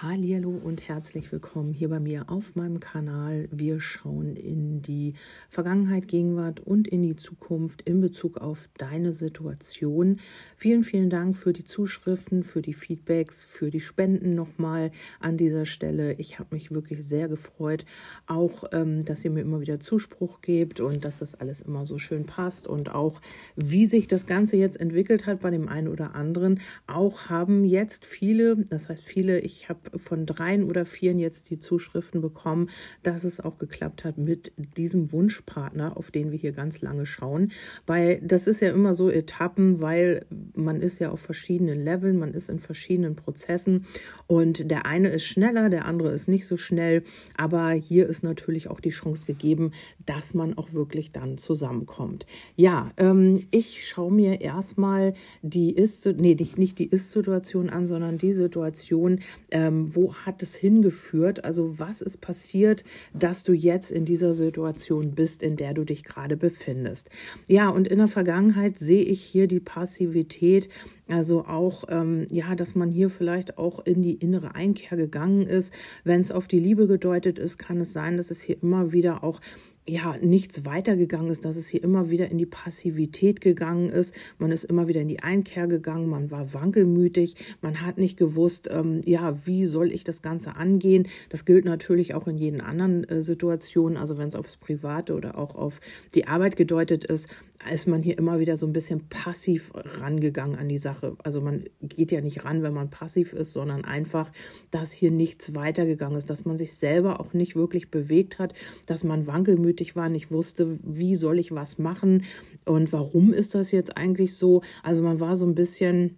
Hallo 0.00 0.50
und 0.62 0.86
herzlich 0.86 1.32
willkommen 1.32 1.72
hier 1.72 1.88
bei 1.88 1.98
mir 1.98 2.30
auf 2.30 2.54
meinem 2.54 2.78
Kanal. 2.78 3.48
Wir 3.50 3.80
schauen 3.80 4.36
in 4.36 4.80
die 4.80 5.14
Vergangenheit, 5.48 6.06
Gegenwart 6.06 6.60
und 6.60 6.86
in 6.86 7.02
die 7.02 7.16
Zukunft 7.16 7.82
in 7.82 8.00
Bezug 8.00 8.36
auf 8.36 8.68
deine 8.78 9.12
Situation. 9.12 10.20
Vielen, 10.54 10.84
vielen 10.84 11.10
Dank 11.10 11.34
für 11.34 11.52
die 11.52 11.64
Zuschriften, 11.64 12.44
für 12.44 12.62
die 12.62 12.74
Feedbacks, 12.74 13.42
für 13.42 13.72
die 13.72 13.80
Spenden 13.80 14.36
nochmal 14.36 14.92
an 15.18 15.36
dieser 15.36 15.66
Stelle. 15.66 16.12
Ich 16.12 16.38
habe 16.38 16.54
mich 16.54 16.70
wirklich 16.70 17.04
sehr 17.04 17.26
gefreut, 17.26 17.84
auch 18.28 18.66
ähm, 18.70 19.04
dass 19.04 19.24
ihr 19.24 19.32
mir 19.32 19.40
immer 19.40 19.60
wieder 19.60 19.80
Zuspruch 19.80 20.42
gebt 20.42 20.78
und 20.78 21.04
dass 21.04 21.18
das 21.18 21.34
alles 21.34 21.60
immer 21.60 21.86
so 21.86 21.98
schön 21.98 22.24
passt 22.24 22.68
und 22.68 22.94
auch 22.94 23.20
wie 23.56 23.86
sich 23.86 24.06
das 24.06 24.26
Ganze 24.26 24.58
jetzt 24.58 24.78
entwickelt 24.78 25.26
hat 25.26 25.40
bei 25.40 25.50
dem 25.50 25.68
einen 25.68 25.88
oder 25.88 26.14
anderen. 26.14 26.60
Auch 26.86 27.30
haben 27.30 27.64
jetzt 27.64 28.04
viele, 28.04 28.58
das 28.58 28.88
heißt 28.88 29.02
viele, 29.02 29.40
ich 29.40 29.68
habe 29.68 29.88
von 29.98 30.26
dreien 30.26 30.64
oder 30.64 30.84
vieren 30.84 31.18
jetzt 31.18 31.50
die 31.50 31.58
Zuschriften 31.58 32.20
bekommen, 32.20 32.68
dass 33.02 33.24
es 33.24 33.40
auch 33.40 33.58
geklappt 33.58 34.04
hat 34.04 34.18
mit 34.18 34.52
diesem 34.76 35.12
Wunschpartner, 35.12 35.96
auf 35.96 36.10
den 36.10 36.30
wir 36.30 36.38
hier 36.38 36.52
ganz 36.52 36.80
lange 36.80 37.06
schauen. 37.06 37.52
Weil 37.86 38.20
das 38.22 38.46
ist 38.46 38.60
ja 38.60 38.70
immer 38.70 38.94
so 38.94 39.10
Etappen, 39.10 39.80
weil 39.80 40.26
man 40.54 40.80
ist 40.80 40.98
ja 40.98 41.10
auf 41.10 41.20
verschiedenen 41.20 41.78
Leveln, 41.78 42.18
man 42.18 42.34
ist 42.34 42.48
in 42.48 42.58
verschiedenen 42.58 43.16
Prozessen 43.16 43.86
und 44.26 44.70
der 44.70 44.86
eine 44.86 45.08
ist 45.08 45.24
schneller, 45.24 45.70
der 45.70 45.84
andere 45.84 46.12
ist 46.12 46.28
nicht 46.28 46.46
so 46.46 46.56
schnell. 46.56 47.02
Aber 47.36 47.70
hier 47.70 48.08
ist 48.08 48.22
natürlich 48.22 48.68
auch 48.68 48.80
die 48.80 48.90
Chance 48.90 49.24
gegeben, 49.26 49.72
dass 50.04 50.34
man 50.34 50.56
auch 50.56 50.72
wirklich 50.72 51.12
dann 51.12 51.38
zusammenkommt. 51.38 52.26
Ja, 52.56 52.90
ähm, 52.96 53.46
ich 53.50 53.86
schaue 53.86 54.12
mir 54.12 54.40
erstmal 54.40 55.14
die 55.42 55.72
ist, 55.72 56.06
nee, 56.06 56.36
nicht 56.56 56.78
die 56.78 56.86
Ist-Situation 56.86 57.70
an, 57.70 57.86
sondern 57.86 58.18
die 58.18 58.32
Situation, 58.32 59.20
ähm, 59.50 59.77
ähm, 59.78 59.94
wo 59.94 60.14
hat 60.14 60.42
es 60.42 60.54
hingeführt? 60.56 61.44
Also 61.44 61.78
was 61.78 62.02
ist 62.02 62.18
passiert, 62.18 62.84
dass 63.12 63.44
du 63.44 63.52
jetzt 63.52 63.90
in 63.90 64.04
dieser 64.04 64.34
Situation 64.34 65.12
bist, 65.12 65.42
in 65.42 65.56
der 65.56 65.74
du 65.74 65.84
dich 65.84 66.04
gerade 66.04 66.36
befindest? 66.36 67.10
Ja, 67.46 67.68
und 67.68 67.88
in 67.88 67.98
der 67.98 68.08
Vergangenheit 68.08 68.78
sehe 68.78 69.02
ich 69.02 69.22
hier 69.22 69.46
die 69.46 69.60
Passivität, 69.60 70.68
also 71.08 71.46
auch, 71.46 71.84
ähm, 71.88 72.26
ja, 72.30 72.54
dass 72.54 72.74
man 72.74 72.90
hier 72.90 73.10
vielleicht 73.10 73.58
auch 73.58 73.84
in 73.84 74.02
die 74.02 74.14
innere 74.14 74.54
Einkehr 74.54 74.96
gegangen 74.98 75.46
ist. 75.46 75.72
Wenn 76.04 76.20
es 76.20 76.32
auf 76.32 76.48
die 76.48 76.60
Liebe 76.60 76.86
gedeutet 76.86 77.38
ist, 77.38 77.58
kann 77.58 77.80
es 77.80 77.92
sein, 77.92 78.16
dass 78.16 78.30
es 78.30 78.42
hier 78.42 78.62
immer 78.62 78.92
wieder 78.92 79.24
auch 79.24 79.40
ja, 79.88 80.16
nichts 80.20 80.64
weitergegangen 80.66 81.30
ist, 81.30 81.44
dass 81.44 81.56
es 81.56 81.68
hier 81.68 81.82
immer 81.82 82.10
wieder 82.10 82.30
in 82.30 82.38
die 82.38 82.46
Passivität 82.46 83.40
gegangen 83.40 83.88
ist. 83.88 84.14
Man 84.38 84.52
ist 84.52 84.64
immer 84.64 84.86
wieder 84.86 85.00
in 85.00 85.08
die 85.08 85.20
Einkehr 85.20 85.66
gegangen, 85.66 86.08
man 86.08 86.30
war 86.30 86.52
wankelmütig, 86.52 87.34
man 87.62 87.80
hat 87.80 87.96
nicht 87.96 88.18
gewusst, 88.18 88.68
ähm, 88.70 89.00
ja, 89.04 89.46
wie 89.46 89.64
soll 89.64 89.90
ich 89.90 90.04
das 90.04 90.20
Ganze 90.20 90.56
angehen. 90.56 91.08
Das 91.30 91.44
gilt 91.44 91.64
natürlich 91.64 92.14
auch 92.14 92.28
in 92.28 92.36
jeden 92.36 92.60
anderen 92.60 93.04
äh, 93.04 93.22
Situationen, 93.22 93.96
also 93.96 94.18
wenn 94.18 94.28
es 94.28 94.34
aufs 94.34 94.56
Private 94.56 95.14
oder 95.14 95.38
auch 95.38 95.54
auf 95.54 95.80
die 96.14 96.26
Arbeit 96.26 96.56
gedeutet 96.56 97.04
ist, 97.04 97.28
ist 97.68 97.86
man 97.86 98.00
hier 98.00 98.18
immer 98.18 98.38
wieder 98.38 98.56
so 98.56 98.66
ein 98.66 98.72
bisschen 98.72 99.08
passiv 99.08 99.72
rangegangen 99.74 100.58
an 100.58 100.68
die 100.68 100.78
Sache. 100.78 101.16
Also 101.22 101.40
man 101.40 101.64
geht 101.80 102.12
ja 102.12 102.20
nicht 102.20 102.44
ran, 102.44 102.62
wenn 102.62 102.74
man 102.74 102.90
passiv 102.90 103.32
ist, 103.32 103.52
sondern 103.52 103.84
einfach, 103.84 104.30
dass 104.70 104.92
hier 104.92 105.10
nichts 105.10 105.54
weitergegangen 105.54 106.16
ist, 106.16 106.30
dass 106.30 106.44
man 106.44 106.56
sich 106.56 106.74
selber 106.74 107.20
auch 107.20 107.32
nicht 107.32 107.56
wirklich 107.56 107.90
bewegt 107.90 108.38
hat, 108.38 108.54
dass 108.86 109.04
man 109.04 109.26
wankelmütig 109.26 109.96
war, 109.96 110.08
nicht 110.08 110.30
wusste, 110.30 110.78
wie 110.82 111.16
soll 111.16 111.38
ich 111.38 111.52
was 111.52 111.78
machen 111.78 112.24
und 112.64 112.92
warum 112.92 113.32
ist 113.32 113.54
das 113.54 113.70
jetzt 113.70 113.96
eigentlich 113.96 114.34
so. 114.34 114.62
Also 114.82 115.02
man 115.02 115.20
war 115.20 115.36
so 115.36 115.46
ein 115.46 115.54
bisschen 115.54 116.16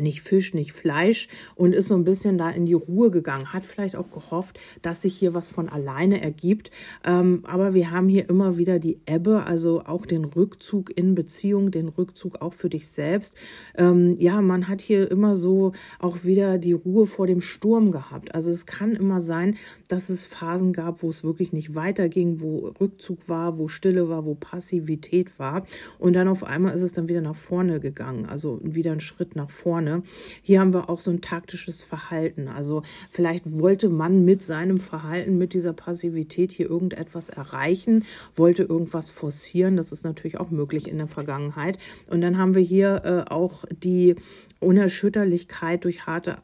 nicht 0.00 0.20
Fisch, 0.20 0.54
nicht 0.54 0.72
Fleisch 0.72 1.28
und 1.54 1.74
ist 1.74 1.88
so 1.88 1.94
ein 1.94 2.04
bisschen 2.04 2.38
da 2.38 2.50
in 2.50 2.66
die 2.66 2.74
Ruhe 2.74 3.10
gegangen. 3.10 3.52
Hat 3.52 3.64
vielleicht 3.64 3.96
auch 3.96 4.10
gehofft, 4.10 4.58
dass 4.82 5.02
sich 5.02 5.16
hier 5.16 5.34
was 5.34 5.48
von 5.48 5.68
alleine 5.68 6.22
ergibt. 6.22 6.70
Ähm, 7.04 7.42
aber 7.44 7.74
wir 7.74 7.90
haben 7.90 8.08
hier 8.08 8.28
immer 8.28 8.56
wieder 8.56 8.78
die 8.78 8.98
Ebbe, 9.06 9.44
also 9.44 9.82
auch 9.84 10.06
den 10.06 10.24
Rückzug 10.24 10.96
in 10.96 11.14
Beziehung, 11.14 11.70
den 11.70 11.88
Rückzug 11.88 12.40
auch 12.40 12.54
für 12.54 12.68
dich 12.68 12.88
selbst. 12.88 13.36
Ähm, 13.76 14.16
ja, 14.18 14.40
man 14.40 14.68
hat 14.68 14.80
hier 14.80 15.10
immer 15.10 15.36
so 15.36 15.72
auch 15.98 16.24
wieder 16.24 16.58
die 16.58 16.72
Ruhe 16.72 17.06
vor 17.06 17.26
dem 17.26 17.40
Sturm 17.40 17.90
gehabt. 17.90 18.34
Also 18.34 18.50
es 18.50 18.66
kann 18.66 18.94
immer 18.94 19.20
sein, 19.20 19.56
dass 19.88 20.08
es 20.08 20.24
Phasen 20.24 20.72
gab, 20.72 21.02
wo 21.02 21.10
es 21.10 21.24
wirklich 21.24 21.52
nicht 21.52 21.74
weiterging, 21.74 22.40
wo 22.40 22.72
Rückzug 22.80 23.28
war, 23.28 23.58
wo 23.58 23.68
Stille 23.68 24.08
war, 24.08 24.24
wo 24.24 24.34
Passivität 24.34 25.38
war. 25.38 25.66
Und 25.98 26.14
dann 26.14 26.28
auf 26.28 26.44
einmal 26.44 26.74
ist 26.74 26.82
es 26.82 26.92
dann 26.92 27.08
wieder 27.08 27.20
nach 27.20 27.36
vorne 27.36 27.80
gegangen, 27.80 28.26
also 28.26 28.60
wieder 28.62 28.92
ein 28.92 29.00
Schritt 29.00 29.36
nach 29.36 29.50
vorne 29.50 29.89
vorne. 29.90 30.02
Hier 30.42 30.60
haben 30.60 30.72
wir 30.72 30.88
auch 30.88 31.00
so 31.00 31.10
ein 31.10 31.20
taktisches 31.20 31.82
Verhalten. 31.82 32.48
Also 32.48 32.82
vielleicht 33.10 33.58
wollte 33.58 33.88
man 33.88 34.24
mit 34.24 34.42
seinem 34.42 34.80
Verhalten, 34.80 35.38
mit 35.38 35.52
dieser 35.52 35.72
Passivität 35.72 36.52
hier 36.52 36.68
irgendetwas 36.70 37.28
erreichen, 37.28 38.04
wollte 38.34 38.62
irgendwas 38.62 39.10
forcieren. 39.10 39.76
Das 39.76 39.92
ist 39.92 40.04
natürlich 40.04 40.38
auch 40.38 40.50
möglich 40.50 40.88
in 40.88 40.98
der 40.98 41.08
Vergangenheit. 41.08 41.78
Und 42.08 42.20
dann 42.20 42.38
haben 42.38 42.54
wir 42.54 42.62
hier 42.62 43.02
äh, 43.04 43.30
auch 43.30 43.64
die 43.70 44.16
Unerschütterlichkeit 44.60 45.84
durch 45.84 46.06
harte 46.06 46.38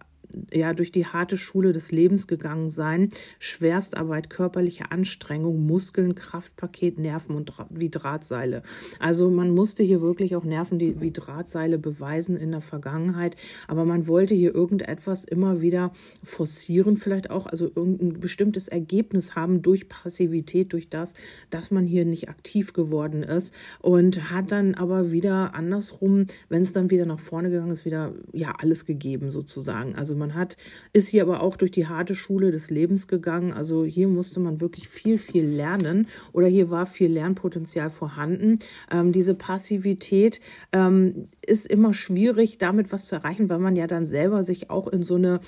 ja 0.52 0.74
durch 0.74 0.92
die 0.92 1.06
harte 1.06 1.36
Schule 1.36 1.72
des 1.72 1.92
Lebens 1.92 2.26
gegangen 2.26 2.70
sein. 2.70 3.10
Schwerstarbeit, 3.38 4.30
körperliche 4.30 4.90
Anstrengung, 4.90 5.66
Muskeln, 5.66 6.14
Kraftpaket, 6.14 6.98
Nerven 6.98 7.34
und 7.34 7.52
wie 7.70 7.90
Drahtseile. 7.90 8.62
Also 8.98 9.30
man 9.30 9.50
musste 9.50 9.82
hier 9.82 10.00
wirklich 10.00 10.36
auch 10.36 10.44
Nerven 10.44 10.78
die, 10.78 11.00
wie 11.00 11.12
Drahtseile 11.12 11.78
beweisen 11.78 12.36
in 12.36 12.50
der 12.50 12.60
Vergangenheit, 12.60 13.36
aber 13.68 13.84
man 13.84 14.06
wollte 14.06 14.34
hier 14.34 14.54
irgendetwas 14.54 15.24
immer 15.24 15.60
wieder 15.60 15.92
forcieren, 16.22 16.96
vielleicht 16.96 17.30
auch, 17.30 17.46
also 17.46 17.70
irgendein 17.74 18.20
bestimmtes 18.20 18.68
Ergebnis 18.68 19.34
haben 19.34 19.62
durch 19.62 19.88
Passivität, 19.88 20.72
durch 20.72 20.88
das, 20.88 21.14
dass 21.50 21.70
man 21.70 21.86
hier 21.86 22.04
nicht 22.04 22.28
aktiv 22.28 22.72
geworden 22.72 23.22
ist 23.22 23.54
und 23.80 24.30
hat 24.30 24.52
dann 24.52 24.74
aber 24.74 25.12
wieder 25.12 25.54
andersrum, 25.54 26.26
wenn 26.48 26.62
es 26.62 26.72
dann 26.72 26.90
wieder 26.90 27.06
nach 27.06 27.20
vorne 27.20 27.50
gegangen 27.50 27.70
ist, 27.70 27.84
wieder 27.84 28.12
ja 28.32 28.54
alles 28.58 28.84
gegeben 28.86 29.30
sozusagen. 29.30 29.94
Also 29.94 30.15
man 30.16 30.34
hat, 30.34 30.56
ist 30.92 31.08
hier 31.08 31.22
aber 31.22 31.42
auch 31.42 31.56
durch 31.56 31.70
die 31.70 31.86
harte 31.86 32.14
Schule 32.14 32.50
des 32.50 32.70
Lebens 32.70 33.08
gegangen. 33.08 33.52
Also 33.52 33.84
hier 33.84 34.08
musste 34.08 34.40
man 34.40 34.60
wirklich 34.60 34.88
viel, 34.88 35.18
viel 35.18 35.44
lernen 35.44 36.08
oder 36.32 36.46
hier 36.46 36.70
war 36.70 36.86
viel 36.86 37.12
Lernpotenzial 37.12 37.90
vorhanden. 37.90 38.58
Ähm, 38.90 39.12
diese 39.12 39.34
Passivität 39.34 40.40
ähm, 40.72 41.28
ist 41.46 41.66
immer 41.66 41.94
schwierig, 41.94 42.58
damit 42.58 42.92
was 42.92 43.06
zu 43.06 43.14
erreichen, 43.14 43.48
weil 43.48 43.58
man 43.58 43.76
ja 43.76 43.86
dann 43.86 44.06
selber 44.06 44.42
sich 44.42 44.70
auch 44.70 44.88
in 44.88 45.02
so 45.02 45.14
eine 45.14 45.40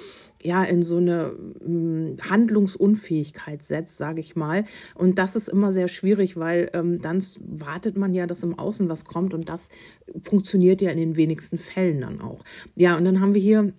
ja 0.42 0.62
in 0.64 0.82
so 0.82 0.98
eine 0.98 1.32
hm, 1.64 2.16
Handlungsunfähigkeit 2.28 3.62
setzt, 3.62 3.96
sage 3.96 4.20
ich 4.20 4.36
mal. 4.36 4.64
Und 4.94 5.18
das 5.18 5.36
ist 5.36 5.48
immer 5.48 5.72
sehr 5.72 5.88
schwierig, 5.88 6.36
weil 6.36 6.70
ähm, 6.74 7.00
dann 7.00 7.22
wartet 7.40 7.96
man 7.96 8.14
ja, 8.14 8.26
dass 8.26 8.42
im 8.42 8.58
Außen 8.58 8.88
was 8.88 9.04
kommt 9.04 9.34
und 9.34 9.48
das 9.48 9.70
funktioniert 10.22 10.80
ja 10.80 10.90
in 10.90 10.98
den 10.98 11.16
wenigsten 11.16 11.58
Fällen 11.58 12.00
dann 12.00 12.20
auch. 12.20 12.44
Ja, 12.76 12.96
und 12.96 13.04
dann 13.04 13.20
haben 13.20 13.34
wir 13.34 13.40
hier 13.40 13.72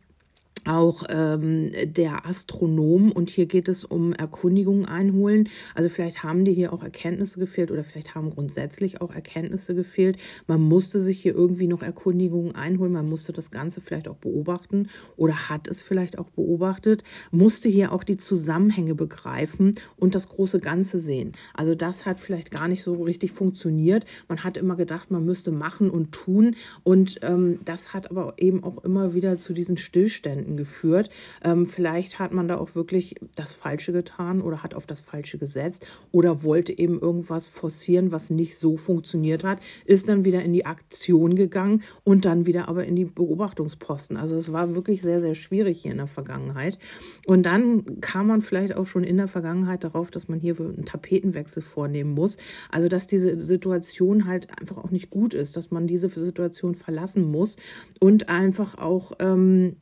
auch 0.70 1.04
ähm, 1.10 1.72
der 1.84 2.28
Astronom 2.28 3.12
und 3.12 3.32
hier 3.32 3.48
geht 3.48 3.68
es 3.68 3.84
um 3.84 4.14
Erkundigungen 4.14 4.86
einholen. 4.86 5.50
Also 5.74 5.90
vielleicht 5.90 6.22
haben 6.22 6.46
dir 6.46 6.54
hier 6.54 6.72
auch 6.74 6.84
Erkenntnisse 6.84 7.40
gefehlt 7.40 7.72
oder 7.72 7.84
vielleicht 7.84 8.14
haben 8.14 8.30
grundsätzlich 8.30 9.02
auch 9.02 9.12
Erkenntnisse 9.12 9.74
gefehlt. 9.74 10.18
Man 10.46 10.62
musste 10.62 11.00
sich 11.00 11.22
hier 11.22 11.34
irgendwie 11.34 11.66
noch 11.66 11.82
Erkundigungen 11.82 12.54
einholen, 12.54 12.94
man 12.94 13.10
musste 13.10 13.34
das 13.34 13.50
Ganze 13.50 13.82
vielleicht 13.82 14.08
auch 14.08 14.18
beobachten 14.18 14.90
oder 15.18 15.50
hat 15.50 15.68
es 15.68 15.82
vielleicht 15.82 16.20
auch 16.20 16.30
beobachtet, 16.30 17.04
musste 17.32 17.68
hier 17.68 17.92
auch 17.92 18.04
die 18.04 18.18
Zusammenhänge 18.18 18.94
begreifen 18.94 19.74
und 19.98 20.14
das 20.14 20.30
große 20.30 20.60
Ganze 20.60 21.00
sehen. 21.00 21.32
Also 21.56 21.74
das 21.74 22.06
hat 22.06 22.20
vielleicht 22.20 22.52
gar 22.52 22.68
nicht 22.68 22.84
so 22.84 23.02
richtig 23.02 23.32
funktioniert. 23.32 24.06
Man 24.28 24.44
hat 24.44 24.56
immer 24.56 24.76
gedacht, 24.76 25.10
man 25.10 25.26
müsste 25.26 25.52
machen 25.52 25.90
und 25.90 26.12
tun 26.12 26.56
und 26.84 27.18
ähm, 27.24 27.60
das 27.66 27.96
hat 27.96 28.12
aber 28.12 28.36
eben 28.38 28.64
auch 28.64 28.84
immer 28.84 29.16
wieder 29.16 29.36
zu 29.38 29.54
diesen 29.54 29.78
Stillständen 29.78 30.59
geführt. 30.60 31.10
Ähm, 31.44 31.66
vielleicht 31.66 32.20
hat 32.20 32.34
man 32.34 32.48
da 32.48 32.58
auch 32.58 32.76
wirklich 32.76 33.16
das 33.36 33.54
Falsche 33.54 33.94
getan 33.94 34.42
oder 34.42 34.62
hat 34.62 34.76
auf 34.76 34.86
das 34.86 35.02
Falsche 35.02 35.38
gesetzt 35.38 35.88
oder 36.12 36.44
wollte 36.44 36.78
eben 36.78 37.00
irgendwas 37.00 37.48
forcieren, 37.48 38.12
was 38.12 38.30
nicht 38.30 38.58
so 38.58 38.78
funktioniert 38.78 39.44
hat, 39.44 39.60
ist 39.86 40.10
dann 40.10 40.26
wieder 40.26 40.44
in 40.44 40.54
die 40.54 40.66
Aktion 40.66 41.36
gegangen 41.36 41.82
und 42.04 42.26
dann 42.26 42.46
wieder 42.46 42.68
aber 42.68 42.86
in 42.86 42.96
die 42.96 43.06
Beobachtungsposten. 43.06 44.18
Also 44.18 44.36
es 44.36 44.52
war 44.52 44.76
wirklich 44.76 45.02
sehr, 45.02 45.22
sehr 45.22 45.36
schwierig 45.36 45.82
hier 45.82 45.92
in 45.92 45.98
der 45.98 46.08
Vergangenheit. 46.08 46.78
Und 47.26 47.46
dann 47.46 48.02
kam 48.02 48.28
man 48.28 48.42
vielleicht 48.42 48.76
auch 48.76 48.88
schon 48.88 49.04
in 49.04 49.18
der 49.18 49.28
Vergangenheit 49.28 49.84
darauf, 49.84 50.12
dass 50.12 50.28
man 50.28 50.40
hier 50.40 50.60
einen 50.60 50.86
Tapetenwechsel 50.86 51.64
vornehmen 51.64 52.14
muss. 52.14 52.38
Also 52.70 52.90
dass 52.90 53.08
diese 53.08 53.40
Situation 53.40 54.26
halt 54.26 54.48
einfach 54.60 54.78
auch 54.78 54.92
nicht 54.92 55.10
gut 55.10 55.34
ist, 55.34 55.56
dass 55.56 55.72
man 55.72 55.88
diese 55.88 56.10
Situation 56.10 56.76
verlassen 56.76 57.32
muss 57.32 57.56
und 58.00 58.30
einfach 58.30 58.78
auch 58.78 59.14
ähm, 59.20 59.78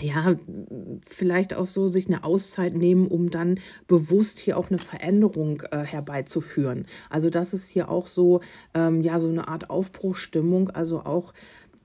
ja, 0.00 0.36
vielleicht 1.06 1.54
auch 1.54 1.66
so 1.66 1.88
sich 1.88 2.06
eine 2.06 2.24
Auszeit 2.24 2.74
nehmen, 2.74 3.08
um 3.08 3.30
dann 3.30 3.60
bewusst 3.86 4.38
hier 4.38 4.56
auch 4.56 4.70
eine 4.70 4.78
Veränderung 4.78 5.62
äh, 5.70 5.78
herbeizuführen. 5.78 6.86
Also 7.08 7.30
das 7.30 7.54
ist 7.54 7.68
hier 7.68 7.88
auch 7.88 8.06
so, 8.06 8.40
ähm, 8.74 9.02
ja, 9.02 9.20
so 9.20 9.28
eine 9.28 9.48
Art 9.48 9.70
Aufbruchstimmung, 9.70 10.70
also 10.70 11.00
auch 11.00 11.32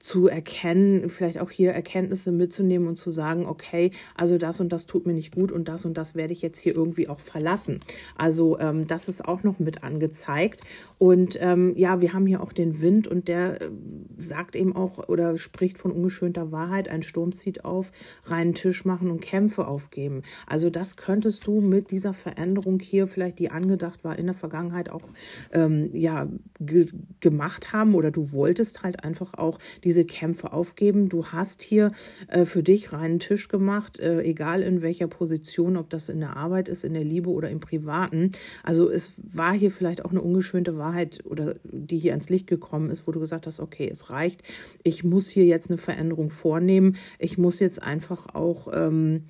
zu 0.06 0.28
erkennen, 0.28 1.10
vielleicht 1.10 1.40
auch 1.40 1.50
hier 1.50 1.72
Erkenntnisse 1.72 2.32
mitzunehmen 2.32 2.88
und 2.88 2.96
zu 2.96 3.10
sagen, 3.10 3.48
okay, 3.48 3.90
also 4.14 4.38
das 4.38 4.60
und 4.60 4.72
das 4.72 4.86
tut 4.86 5.08
mir 5.08 5.14
nicht 5.14 5.34
gut 5.34 5.52
und 5.52 5.68
das 5.68 5.84
und 5.84 5.98
das 5.98 6.14
werde 6.14 6.32
ich 6.32 6.44
jetzt 6.44 6.60
hier 6.60 6.76
irgendwie 6.76 7.10
auch 7.10 7.20
verlassen. 7.20 7.80
Also 8.16 8.60
ähm, 8.60 8.86
das 8.86 9.10
ist 9.10 9.28
auch 9.28 9.42
noch 9.42 9.58
mit 9.58 9.84
angezeigt. 9.84 10.62
Und 10.98 11.38
ähm, 11.42 11.74
ja, 11.76 12.02
wir 12.02 12.14
haben 12.14 12.26
hier 12.26 12.42
auch 12.42 12.54
den 12.54 12.82
Wind 12.82 13.08
und 13.08 13.28
der 13.28 13.62
äh, 13.62 13.70
sagt 14.18 14.56
eben 14.56 14.76
auch 14.76 15.10
oder 15.10 15.38
spricht 15.38 15.78
von 15.78 15.92
ungeschönter 15.92 16.52
Wahrheit. 16.52 16.88
Ein 16.88 17.04
Sturm 17.04 17.34
zieht 17.34 17.66
auf, 17.66 17.92
reinen 18.26 18.54
Tisch 18.54 18.86
machen 18.86 19.10
und 19.10 19.22
Kämpfe 19.22 19.68
aufgeben. 19.68 20.22
Also 20.48 20.70
das 20.70 20.98
könntest 20.98 21.48
du 21.48 21.62
mit 21.62 21.92
dieser 21.92 22.14
Veränderung 22.14 22.80
hier 22.80 23.08
vielleicht, 23.08 23.40
die 23.40 23.50
angedacht 23.50 24.04
war 24.04 24.18
in 24.18 24.28
der 24.28 24.36
Vergangenheit, 24.36 24.90
auch 24.90 25.10
ähm, 25.52 25.90
ja 25.94 26.28
ge 26.60 26.86
gemacht 27.20 27.74
haben 27.74 27.96
oder 27.96 28.12
du 28.12 28.32
wolltest 28.32 28.84
halt 28.84 29.04
einfach 29.04 29.34
auch 29.34 29.58
diese 29.84 29.95
Kämpfe 30.04 30.52
aufgeben. 30.52 31.08
Du 31.08 31.28
hast 31.28 31.62
hier 31.62 31.92
äh, 32.28 32.46
für 32.46 32.64
dich 32.64 32.92
reinen 32.92 33.20
Tisch 33.20 33.48
gemacht, 33.48 34.00
äh, 34.00 34.22
egal 34.24 34.62
in 34.64 34.82
welcher 34.82 35.08
Position, 35.08 35.78
ob 35.78 35.90
das 35.90 36.10
in 36.10 36.20
der 36.20 36.36
Arbeit 36.36 36.68
ist, 36.68 36.84
in 36.84 36.94
der 36.94 37.06
Liebe 37.06 37.30
oder 37.30 37.50
im 37.50 37.62
Privaten. 37.62 38.32
Also 38.64 38.90
es 38.90 39.14
war 39.18 39.54
hier 39.54 39.72
vielleicht 39.72 40.04
auch 40.04 40.12
eine 40.12 40.22
ungeschönte 40.22 40.78
Wahrheit 40.78 40.96
Wahrheit 40.96 41.24
oder 41.26 41.56
die 41.64 41.98
hier 41.98 42.12
ans 42.12 42.30
Licht 42.30 42.48
gekommen 42.48 42.90
ist, 42.90 43.08
wo 43.08 43.12
du 43.12 43.20
gesagt 43.20 43.48
hast, 43.48 43.60
okay, 43.60 43.88
es 43.92 44.10
reicht, 44.10 44.44
ich 44.84 45.04
muss 45.04 45.30
hier 45.30 45.46
jetzt 45.46 45.70
eine 45.70 45.78
Veränderung 45.78 46.30
vornehmen, 46.30 46.96
ich 47.20 47.38
muss 47.38 47.60
jetzt 47.60 47.82
einfach 47.82 48.34
auch 48.34 48.68
ähm, 48.74 49.24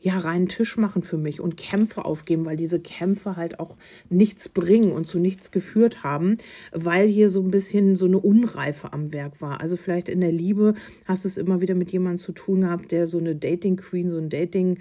ja, 0.00 0.18
reinen 0.18 0.48
Tisch 0.48 0.76
machen 0.78 1.02
für 1.02 1.18
mich 1.18 1.40
und 1.40 1.56
Kämpfe 1.56 2.04
aufgeben, 2.04 2.46
weil 2.46 2.56
diese 2.56 2.80
Kämpfe 2.80 3.36
halt 3.36 3.60
auch 3.60 3.76
nichts 4.08 4.48
bringen 4.48 4.92
und 4.92 5.06
zu 5.06 5.18
nichts 5.18 5.50
geführt 5.50 6.02
haben, 6.02 6.38
weil 6.72 7.06
hier 7.06 7.28
so 7.28 7.42
ein 7.42 7.50
bisschen 7.50 7.96
so 7.96 8.06
eine 8.06 8.18
Unreife 8.18 8.92
am 8.92 9.12
Werk 9.12 9.40
war. 9.42 9.60
Also 9.60 9.76
vielleicht 9.76 10.08
in 10.08 10.20
der 10.20 10.32
Liebe 10.32 10.74
hast 11.04 11.24
du 11.24 11.28
es 11.28 11.36
immer 11.36 11.60
wieder 11.60 11.74
mit 11.74 11.90
jemandem 11.90 12.18
zu 12.18 12.32
tun 12.32 12.62
gehabt, 12.62 12.92
der 12.92 13.06
so 13.06 13.18
eine 13.18 13.36
Dating 13.36 13.76
Queen, 13.76 14.08
so 14.08 14.16
ein 14.16 14.30
Dating 14.30 14.78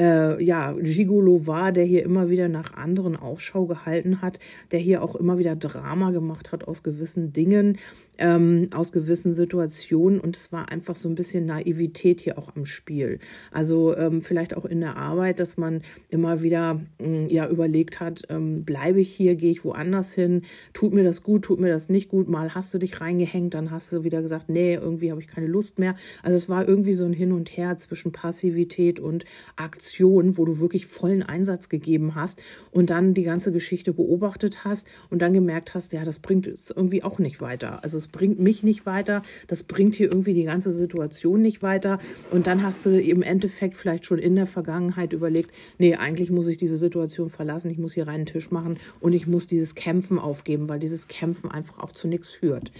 äh, 0.00 0.42
ja, 0.42 0.72
Gigolo 0.72 1.46
war, 1.46 1.72
der 1.72 1.84
hier 1.84 2.02
immer 2.02 2.28
wieder 2.28 2.48
nach 2.48 2.74
anderen 2.74 3.16
Ausschau 3.16 3.66
gehalten 3.66 4.20
hat, 4.20 4.38
der 4.70 4.80
hier 4.80 5.02
auch 5.02 5.16
immer 5.16 5.38
wieder 5.38 5.56
Drama 5.56 6.10
gemacht 6.10 6.52
hat 6.52 6.66
aus 6.68 6.82
gewissen 6.82 7.32
Dingen, 7.32 7.78
ähm, 8.18 8.68
aus 8.72 8.92
gewissen 8.92 9.32
Situationen 9.32 10.20
und 10.20 10.36
es 10.36 10.52
war 10.52 10.70
einfach 10.70 10.96
so 10.96 11.08
ein 11.08 11.14
bisschen 11.14 11.46
Naivität 11.46 12.20
hier 12.20 12.38
auch 12.38 12.54
am 12.56 12.66
Spiel. 12.66 13.18
Also 13.50 13.96
ähm, 13.96 14.22
vielleicht 14.22 14.56
auch 14.56 14.64
in 14.64 14.80
der 14.80 14.96
Arbeit, 14.96 15.40
dass 15.40 15.56
man 15.56 15.82
immer 16.10 16.42
wieder 16.42 16.80
ähm, 16.98 17.28
ja 17.28 17.48
überlegt 17.48 18.00
hat, 18.00 18.22
ähm, 18.28 18.64
bleibe 18.64 19.00
ich 19.00 19.12
hier, 19.12 19.36
gehe 19.36 19.50
ich 19.50 19.64
woanders 19.64 20.14
hin, 20.14 20.42
tut 20.72 20.92
mir 20.92 21.04
das 21.04 21.22
gut, 21.22 21.42
tut 21.42 21.60
mir 21.60 21.68
das 21.68 21.88
nicht 21.88 22.08
gut, 22.08 22.28
mal 22.28 22.54
hast 22.54 22.72
du 22.74 22.78
dich 22.78 23.00
reingehängt, 23.00 23.54
dann 23.54 23.70
hast 23.70 23.92
du 23.92 24.04
wieder 24.04 24.22
gesagt, 24.22 24.48
nee, 24.48 24.74
irgendwie 24.74 25.10
habe 25.10 25.20
ich 25.20 25.28
keine 25.28 25.46
Lust 25.46 25.78
mehr. 25.78 25.94
Also 26.22 26.36
es 26.36 26.48
war 26.48 26.66
irgendwie 26.66 26.94
so 26.94 27.04
ein 27.04 27.12
Hin 27.12 27.32
und 27.32 27.56
Her 27.56 27.78
zwischen 27.78 28.12
Passivität 28.12 29.00
und 29.00 29.24
Aktion, 29.56 30.38
wo 30.38 30.44
du 30.44 30.60
wirklich 30.60 30.86
vollen 30.86 31.22
Einsatz 31.22 31.68
gegeben 31.68 32.14
hast 32.14 32.42
und 32.70 32.90
dann 32.90 33.14
die 33.14 33.22
ganze 33.22 33.52
Geschichte 33.52 33.92
beobachtet 33.92 34.64
hast 34.64 34.86
und 35.10 35.22
dann 35.22 35.32
gemerkt 35.32 35.74
hast, 35.74 35.92
ja, 35.92 36.04
das 36.04 36.18
bringt 36.18 36.46
es 36.46 36.70
irgendwie 36.70 37.02
auch 37.02 37.18
nicht 37.18 37.40
weiter. 37.40 37.82
Also 37.82 38.05
das 38.06 38.12
bringt 38.12 38.38
mich 38.38 38.62
nicht 38.62 38.86
weiter, 38.86 39.22
das 39.48 39.64
bringt 39.64 39.96
hier 39.96 40.06
irgendwie 40.06 40.34
die 40.34 40.44
ganze 40.44 40.70
Situation 40.70 41.42
nicht 41.42 41.62
weiter. 41.62 41.98
Und 42.30 42.46
dann 42.46 42.62
hast 42.62 42.86
du 42.86 43.00
im 43.00 43.22
Endeffekt 43.22 43.74
vielleicht 43.74 44.06
schon 44.06 44.18
in 44.18 44.36
der 44.36 44.46
Vergangenheit 44.46 45.12
überlegt, 45.12 45.50
nee, 45.78 45.96
eigentlich 45.96 46.30
muss 46.30 46.46
ich 46.46 46.56
diese 46.56 46.76
Situation 46.76 47.28
verlassen, 47.28 47.70
ich 47.70 47.78
muss 47.78 47.94
hier 47.94 48.06
reinen 48.06 48.26
Tisch 48.26 48.50
machen 48.50 48.76
und 49.00 49.12
ich 49.12 49.26
muss 49.26 49.46
dieses 49.46 49.74
Kämpfen 49.74 50.18
aufgeben, 50.18 50.68
weil 50.68 50.78
dieses 50.78 51.08
Kämpfen 51.08 51.50
einfach 51.50 51.78
auch 51.80 51.90
zu 51.90 52.06
nichts 52.06 52.28
führt. 52.28 52.70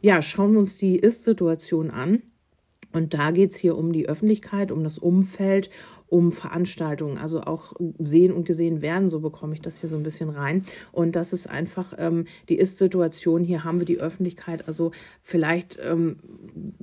Ja, 0.00 0.20
schauen 0.20 0.52
wir 0.52 0.58
uns 0.58 0.76
die 0.76 0.96
Ist-Situation 0.96 1.90
an. 1.90 2.22
Und 2.94 3.14
da 3.14 3.30
geht 3.30 3.52
es 3.52 3.56
hier 3.56 3.78
um 3.78 3.90
die 3.94 4.06
Öffentlichkeit, 4.06 4.70
um 4.70 4.84
das 4.84 4.98
Umfeld, 4.98 5.70
um 6.12 6.30
Veranstaltungen, 6.30 7.16
also 7.16 7.40
auch 7.40 7.72
sehen 7.98 8.32
und 8.32 8.44
gesehen 8.44 8.82
werden, 8.82 9.08
so 9.08 9.20
bekomme 9.20 9.54
ich 9.54 9.62
das 9.62 9.80
hier 9.80 9.88
so 9.88 9.96
ein 9.96 10.02
bisschen 10.02 10.28
rein. 10.28 10.66
Und 10.92 11.16
das 11.16 11.32
ist 11.32 11.48
einfach 11.48 11.94
ähm, 11.96 12.26
die 12.50 12.58
Ist-Situation. 12.58 13.44
Hier 13.44 13.64
haben 13.64 13.78
wir 13.78 13.86
die 13.86 13.98
Öffentlichkeit. 13.98 14.68
Also 14.68 14.92
vielleicht 15.22 15.78
ähm, 15.82 16.16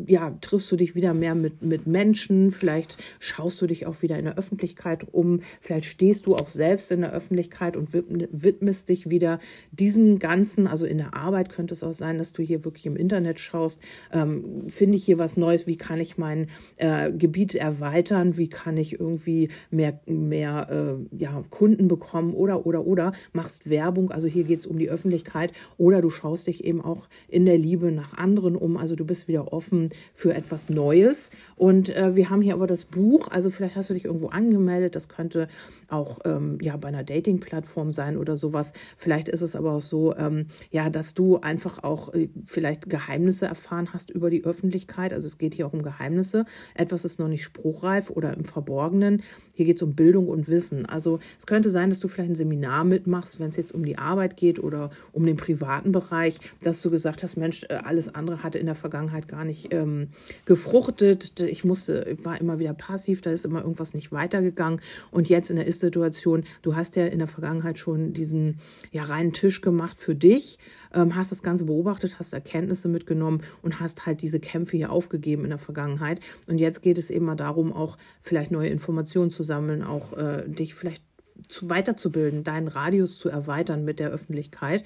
ja, 0.07 0.35
triffst 0.41 0.71
du 0.71 0.75
dich 0.75 0.95
wieder 0.95 1.13
mehr 1.13 1.35
mit, 1.35 1.61
mit 1.61 1.85
Menschen, 1.85 2.51
vielleicht 2.51 2.97
schaust 3.19 3.61
du 3.61 3.67
dich 3.67 3.85
auch 3.85 4.01
wieder 4.01 4.17
in 4.17 4.25
der 4.25 4.37
Öffentlichkeit 4.37 5.05
um, 5.11 5.41
vielleicht 5.61 5.85
stehst 5.85 6.25
du 6.25 6.35
auch 6.35 6.49
selbst 6.49 6.91
in 6.91 7.01
der 7.01 7.13
Öffentlichkeit 7.13 7.77
und 7.77 7.93
widmest 7.93 8.89
dich 8.89 9.11
wieder 9.11 9.39
diesem 9.71 10.17
Ganzen. 10.17 10.65
Also 10.65 10.87
in 10.87 10.97
der 10.97 11.13
Arbeit 11.13 11.49
könnte 11.49 11.75
es 11.75 11.83
auch 11.83 11.93
sein, 11.93 12.17
dass 12.17 12.33
du 12.33 12.41
hier 12.41 12.65
wirklich 12.65 12.87
im 12.87 12.95
Internet 12.95 13.39
schaust, 13.39 13.79
ähm, 14.11 14.63
finde 14.69 14.97
ich 14.97 15.05
hier 15.05 15.19
was 15.19 15.37
Neues, 15.37 15.67
wie 15.67 15.77
kann 15.77 15.99
ich 15.99 16.17
mein 16.17 16.47
äh, 16.77 17.11
Gebiet 17.11 17.53
erweitern, 17.53 18.37
wie 18.37 18.49
kann 18.49 18.75
ich 18.75 18.99
irgendwie 18.99 19.18
irgendwie 19.19 19.49
mehr, 19.71 19.99
mehr 20.05 20.67
äh, 20.69 21.17
ja, 21.17 21.43
Kunden 21.49 21.87
bekommen 21.87 22.33
oder, 22.33 22.65
oder, 22.65 22.85
oder, 22.85 23.11
machst 23.33 23.69
Werbung, 23.69 24.11
also 24.11 24.27
hier 24.27 24.43
geht 24.43 24.59
es 24.59 24.65
um 24.65 24.77
die 24.77 24.89
Öffentlichkeit 24.89 25.51
oder 25.77 26.01
du 26.01 26.09
schaust 26.09 26.47
dich 26.47 26.63
eben 26.63 26.81
auch 26.81 27.07
in 27.27 27.45
der 27.45 27.57
Liebe 27.57 27.91
nach 27.91 28.17
anderen 28.17 28.55
um, 28.55 28.77
also 28.77 28.95
du 28.95 29.05
bist 29.05 29.27
wieder 29.27 29.51
offen 29.53 29.89
für 30.13 30.33
etwas 30.33 30.69
Neues. 30.69 31.31
Und 31.55 31.95
äh, 31.95 32.15
wir 32.15 32.29
haben 32.29 32.41
hier 32.41 32.53
aber 32.53 32.67
das 32.67 32.85
Buch, 32.85 33.27
also 33.29 33.49
vielleicht 33.49 33.75
hast 33.75 33.89
du 33.89 33.93
dich 33.93 34.05
irgendwo 34.05 34.27
angemeldet, 34.27 34.95
das 34.95 35.09
könnte 35.09 35.47
auch 35.89 36.19
ähm, 36.25 36.57
ja, 36.61 36.77
bei 36.77 36.87
einer 36.87 37.03
Dating-Plattform 37.03 37.91
sein 37.91 38.17
oder 38.17 38.37
sowas. 38.37 38.73
Vielleicht 38.97 39.27
ist 39.27 39.41
es 39.41 39.55
aber 39.55 39.73
auch 39.73 39.81
so, 39.81 40.15
ähm, 40.15 40.47
ja, 40.71 40.89
dass 40.89 41.13
du 41.13 41.37
einfach 41.37 41.83
auch 41.83 42.13
äh, 42.13 42.29
vielleicht 42.45 42.89
Geheimnisse 42.89 43.47
erfahren 43.47 43.89
hast 43.93 44.11
über 44.11 44.29
die 44.29 44.43
Öffentlichkeit. 44.43 45.13
Also 45.13 45.27
es 45.27 45.37
geht 45.37 45.55
hier 45.55 45.67
auch 45.67 45.73
um 45.73 45.81
Geheimnisse. 45.81 46.45
Etwas 46.75 47.05
ist 47.05 47.19
noch 47.19 47.27
nicht 47.27 47.43
spruchreif 47.43 48.09
oder 48.09 48.35
im 48.35 48.45
Verborgenen 48.45 49.08
And. 49.09 49.23
Hier 49.59 49.65
geht 49.65 49.75
es 49.75 49.83
um 49.83 49.93
Bildung 49.93 50.29
und 50.29 50.47
Wissen. 50.47 50.85
Also 50.85 51.19
es 51.37 51.45
könnte 51.45 51.69
sein, 51.69 51.89
dass 51.89 51.99
du 51.99 52.07
vielleicht 52.07 52.29
ein 52.29 52.35
Seminar 52.35 52.85
mitmachst, 52.85 53.41
wenn 53.41 53.49
es 53.49 53.57
jetzt 53.57 53.73
um 53.73 53.83
die 53.83 53.97
Arbeit 53.97 54.37
geht 54.37 54.57
oder 54.57 54.89
um 55.11 55.25
den 55.25 55.35
privaten 55.35 55.91
Bereich, 55.91 56.39
dass 56.61 56.81
du 56.81 56.89
gesagt 56.89 57.23
hast, 57.23 57.35
Mensch, 57.35 57.65
äh, 57.65 57.73
alles 57.73 58.15
andere 58.15 58.41
hatte 58.41 58.57
in 58.57 58.67
der 58.67 58.75
Vergangenheit 58.75 59.27
gar 59.27 59.43
nicht 59.43 59.73
ähm, 59.73 60.11
gefruchtet. 60.45 61.41
Ich 61.41 61.65
musste, 61.65 62.17
war 62.23 62.39
immer 62.39 62.57
wieder 62.57 62.73
passiv, 62.73 63.19
da 63.19 63.31
ist 63.31 63.43
immer 63.43 63.59
irgendwas 63.59 63.93
nicht 63.93 64.13
weitergegangen. 64.13 64.79
Und 65.11 65.27
jetzt 65.27 65.49
in 65.49 65.57
der 65.57 65.67
Ist-Situation, 65.67 66.45
du 66.61 66.77
hast 66.77 66.95
ja 66.95 67.07
in 67.07 67.19
der 67.19 67.27
Vergangenheit 67.27 67.79
schon 67.79 68.13
diesen 68.13 68.59
ja, 68.93 69.03
reinen 69.03 69.33
Tisch 69.33 69.59
gemacht 69.59 69.99
für 69.99 70.15
dich 70.15 70.57
ähm, 70.93 71.15
hast 71.15 71.31
das 71.31 71.43
Ganze 71.43 71.65
beobachtet, 71.65 72.19
hast 72.19 72.33
Erkenntnisse 72.33 72.87
mitgenommen 72.87 73.41
und 73.61 73.79
hast 73.79 74.05
halt 74.05 74.21
diese 74.21 74.39
Kämpfe 74.39 74.77
hier 74.77 74.91
aufgegeben 74.91 75.43
in 75.43 75.49
der 75.49 75.59
Vergangenheit. 75.59 76.19
Und 76.47 76.57
jetzt 76.57 76.81
geht 76.81 76.97
es 76.97 77.09
eben 77.09 77.25
mal 77.25 77.35
darum, 77.35 77.73
auch 77.73 77.97
vielleicht 78.21 78.51
neue 78.51 78.69
Informationen 78.69 79.29
zu 79.29 79.43
sammeln, 79.49 79.83
auch 79.83 80.13
äh, 80.17 80.47
dich 80.47 80.75
vielleicht 80.75 81.03
zu 81.47 81.69
weiterzubilden, 81.69 82.43
deinen 82.43 82.67
Radius 82.67 83.17
zu 83.19 83.29
erweitern 83.29 83.83
mit 83.83 83.99
der 83.99 84.11
Öffentlichkeit. 84.11 84.83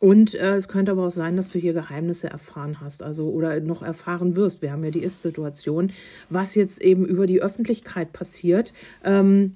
Und 0.00 0.34
äh, 0.34 0.54
es 0.54 0.68
könnte 0.68 0.92
aber 0.92 1.06
auch 1.06 1.10
sein, 1.10 1.36
dass 1.36 1.50
du 1.50 1.58
hier 1.58 1.72
Geheimnisse 1.72 2.28
erfahren 2.28 2.80
hast, 2.80 3.02
also 3.02 3.30
oder 3.30 3.60
noch 3.60 3.82
erfahren 3.82 4.36
wirst. 4.36 4.60
Wir 4.62 4.72
haben 4.72 4.84
ja 4.84 4.90
die 4.90 5.02
Ist-Situation, 5.02 5.92
was 6.28 6.54
jetzt 6.54 6.80
eben 6.82 7.04
über 7.06 7.26
die 7.26 7.42
Öffentlichkeit 7.42 8.12
passiert. 8.12 8.72
Ähm, 9.02 9.54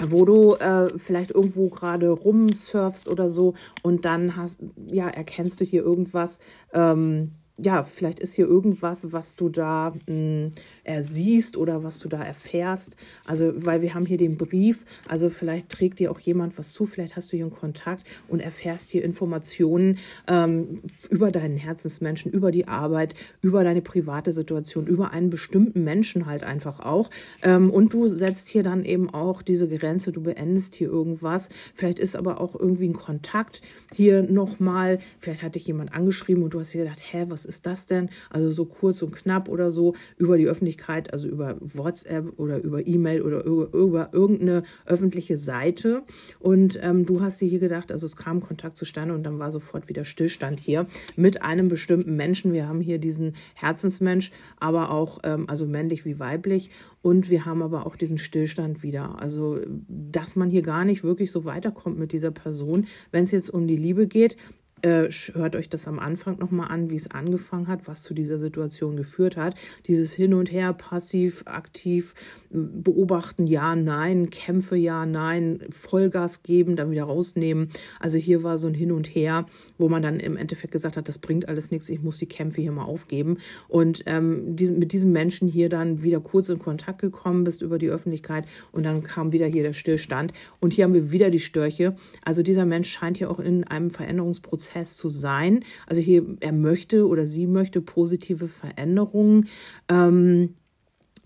wo 0.00 0.24
du 0.24 0.54
äh, 0.54 0.96
vielleicht 0.96 1.32
irgendwo 1.32 1.68
gerade 1.70 2.10
rumsurfst 2.10 3.08
oder 3.08 3.28
so 3.28 3.54
und 3.82 4.04
dann 4.04 4.36
hast, 4.36 4.60
ja, 4.86 5.08
erkennst 5.08 5.60
du 5.60 5.64
hier 5.64 5.82
irgendwas, 5.82 6.38
ähm, 6.72 7.32
ja, 7.60 7.82
vielleicht 7.82 8.20
ist 8.20 8.34
hier 8.34 8.46
irgendwas, 8.46 9.12
was 9.12 9.34
du 9.34 9.48
da 9.48 9.90
mh, 9.90 9.96
hm, 10.06 10.50
ersiehst 10.84 11.56
oder 11.56 11.82
was 11.82 11.98
du 11.98 12.08
da 12.08 12.22
erfährst. 12.22 12.96
Also, 13.24 13.52
weil 13.56 13.82
wir 13.82 13.94
haben 13.94 14.06
hier 14.06 14.16
den 14.16 14.36
Brief, 14.36 14.84
also 15.08 15.28
vielleicht 15.28 15.68
trägt 15.68 15.98
dir 15.98 16.10
auch 16.10 16.20
jemand 16.20 16.56
was 16.56 16.72
zu, 16.72 16.86
vielleicht 16.86 17.16
hast 17.16 17.32
du 17.32 17.36
hier 17.36 17.44
einen 17.44 17.54
Kontakt 17.54 18.06
und 18.28 18.40
erfährst 18.40 18.90
hier 18.90 19.04
Informationen 19.04 19.98
ähm, 20.28 20.82
über 21.10 21.32
deinen 21.32 21.56
Herzensmenschen, 21.56 22.32
über 22.32 22.52
die 22.52 22.68
Arbeit, 22.68 23.14
über 23.42 23.64
deine 23.64 23.82
private 23.82 24.32
Situation, 24.32 24.86
über 24.86 25.10
einen 25.10 25.28
bestimmten 25.28 25.82
Menschen 25.82 26.26
halt 26.26 26.44
einfach 26.44 26.80
auch. 26.80 27.10
Ähm, 27.42 27.70
und 27.70 27.92
du 27.92 28.08
setzt 28.08 28.48
hier 28.48 28.62
dann 28.62 28.84
eben 28.84 29.10
auch 29.10 29.42
diese 29.42 29.66
Grenze, 29.68 30.12
du 30.12 30.22
beendest 30.22 30.76
hier 30.76 30.88
irgendwas. 30.88 31.48
Vielleicht 31.74 31.98
ist 31.98 32.14
aber 32.14 32.40
auch 32.40 32.54
irgendwie 32.54 32.88
ein 32.88 32.94
Kontakt 32.94 33.62
hier 33.92 34.22
nochmal, 34.22 35.00
vielleicht 35.18 35.42
hat 35.42 35.56
dich 35.56 35.66
jemand 35.66 35.92
angeschrieben 35.92 36.44
und 36.44 36.54
du 36.54 36.60
hast 36.60 36.72
dir 36.72 36.84
gedacht, 36.84 37.02
hä, 37.10 37.24
was 37.28 37.47
ist 37.48 37.66
das 37.66 37.86
denn? 37.86 38.10
Also 38.30 38.52
so 38.52 38.64
kurz 38.64 39.02
und 39.02 39.12
knapp 39.12 39.48
oder 39.48 39.70
so 39.70 39.94
über 40.16 40.38
die 40.38 40.46
Öffentlichkeit 40.46 41.12
also 41.12 41.28
über 41.28 41.56
WhatsApp 41.60 42.38
oder 42.38 42.62
über 42.62 42.86
E-Mail 42.86 43.22
oder 43.22 43.44
über, 43.44 43.72
über, 43.72 44.10
irgendeine 44.12 44.62
öffentliche 44.86 45.36
Seite. 45.36 46.02
Und 46.38 46.78
ähm, 46.82 47.06
du 47.06 47.20
hast 47.20 47.40
dir 47.40 47.48
hier 47.48 47.60
gedacht, 47.60 47.92
also 47.92 48.06
es 48.06 48.16
kam 48.16 48.40
Kontakt 48.40 48.76
zustande 48.76 49.14
und 49.14 49.24
dann 49.24 49.38
war 49.38 49.50
sofort 49.50 49.88
wieder 49.88 50.04
Stillstand 50.04 50.60
hier 50.60 50.86
mit 51.16 51.42
einem 51.42 51.68
bestimmten 51.68 52.16
Menschen. 52.16 52.52
Wir 52.52 52.68
haben 52.68 52.80
hier 52.80 52.98
diesen 52.98 53.34
Herzensmensch, 53.54 54.30
aber 54.58 54.90
auch, 54.90 55.20
ähm, 55.24 55.48
also 55.48 55.66
männlich 55.66 56.04
wie 56.04 56.18
weiblich. 56.18 56.70
Und 57.00 57.30
wir 57.30 57.44
haben 57.44 57.62
aber 57.62 57.86
auch 57.86 57.96
diesen 57.96 58.18
Stillstand 58.18 58.82
wieder. 58.82 59.20
Also, 59.20 59.60
dass 59.88 60.36
man 60.36 60.50
hier 60.50 60.62
gar 60.62 60.84
nicht 60.84 61.04
wirklich 61.04 61.30
so 61.30 61.44
weiterkommt 61.44 61.98
mit 61.98 62.12
dieser 62.12 62.30
Person, 62.30 62.86
wenn 63.12 63.24
es 63.24 63.30
jetzt 63.30 63.50
um 63.50 63.66
die 63.66 63.76
Liebe 63.76 64.06
geht 64.06 64.36
Äh, 64.82 65.08
hört 65.34 65.56
euch 65.56 65.68
das 65.68 65.88
am 65.88 65.98
Anfang 65.98 66.38
nochmal 66.38 66.68
an, 66.68 66.90
wie 66.90 66.96
es 66.96 67.10
angefangen 67.10 67.68
hat, 67.68 67.86
was 67.86 68.02
zu 68.02 68.14
dieser 68.14 68.38
Situation 68.38 68.96
geführt 68.96 69.36
hat. 69.36 69.54
Dieses 69.86 70.12
Hin 70.12 70.34
und 70.34 70.52
Her, 70.52 70.72
passiv, 70.72 71.42
aktiv, 71.46 72.14
beobachten, 72.50 73.46
ja, 73.46 73.76
nein, 73.76 74.30
Kämpfe, 74.30 74.76
ja, 74.76 75.04
nein, 75.06 75.60
Vollgas 75.70 76.42
geben, 76.42 76.76
dann 76.76 76.90
wieder 76.90 77.04
rausnehmen. 77.04 77.68
Also 78.00 78.18
hier 78.18 78.42
war 78.42 78.58
so 78.58 78.66
ein 78.66 78.74
Hin 78.74 78.92
und 78.92 79.06
Her, 79.06 79.46
wo 79.76 79.88
man 79.88 80.02
dann 80.02 80.20
im 80.20 80.36
Endeffekt 80.36 80.72
gesagt 80.72 80.96
hat, 80.96 81.08
das 81.08 81.18
bringt 81.18 81.48
alles 81.48 81.70
nichts, 81.70 81.88
ich 81.88 82.02
muss 82.02 82.18
die 82.18 82.26
Kämpfe 82.26 82.60
hier 82.60 82.72
mal 82.72 82.84
aufgeben. 82.84 83.38
Und 83.68 84.02
ähm, 84.06 84.56
diesen, 84.56 84.78
mit 84.78 84.92
diesem 84.92 85.12
Menschen 85.12 85.48
hier 85.48 85.68
dann 85.68 86.02
wieder 86.02 86.20
kurz 86.20 86.48
in 86.48 86.58
Kontakt 86.58 87.00
gekommen 87.00 87.44
bist 87.44 87.62
über 87.62 87.78
die 87.78 87.90
Öffentlichkeit 87.90 88.46
und 88.72 88.84
dann 88.84 89.02
kam 89.02 89.32
wieder 89.32 89.46
hier 89.46 89.62
der 89.62 89.72
Stillstand. 89.72 90.32
Und 90.60 90.72
hier 90.72 90.84
haben 90.84 90.94
wir 90.94 91.12
wieder 91.12 91.30
die 91.30 91.40
Störche. 91.40 91.96
Also 92.24 92.42
dieser 92.42 92.64
Mensch 92.64 92.90
scheint 92.90 93.18
hier 93.18 93.30
auch 93.30 93.40
in 93.40 93.64
einem 93.64 93.90
Veränderungsprozess 93.90 94.96
zu 94.96 95.08
sein. 95.08 95.64
Also 95.86 96.00
hier, 96.00 96.24
er 96.40 96.52
möchte 96.52 97.06
oder 97.06 97.26
sie 97.26 97.46
möchte 97.46 97.80
positive 97.80 98.48
Veränderungen. 98.48 99.48
Ähm, 99.88 100.54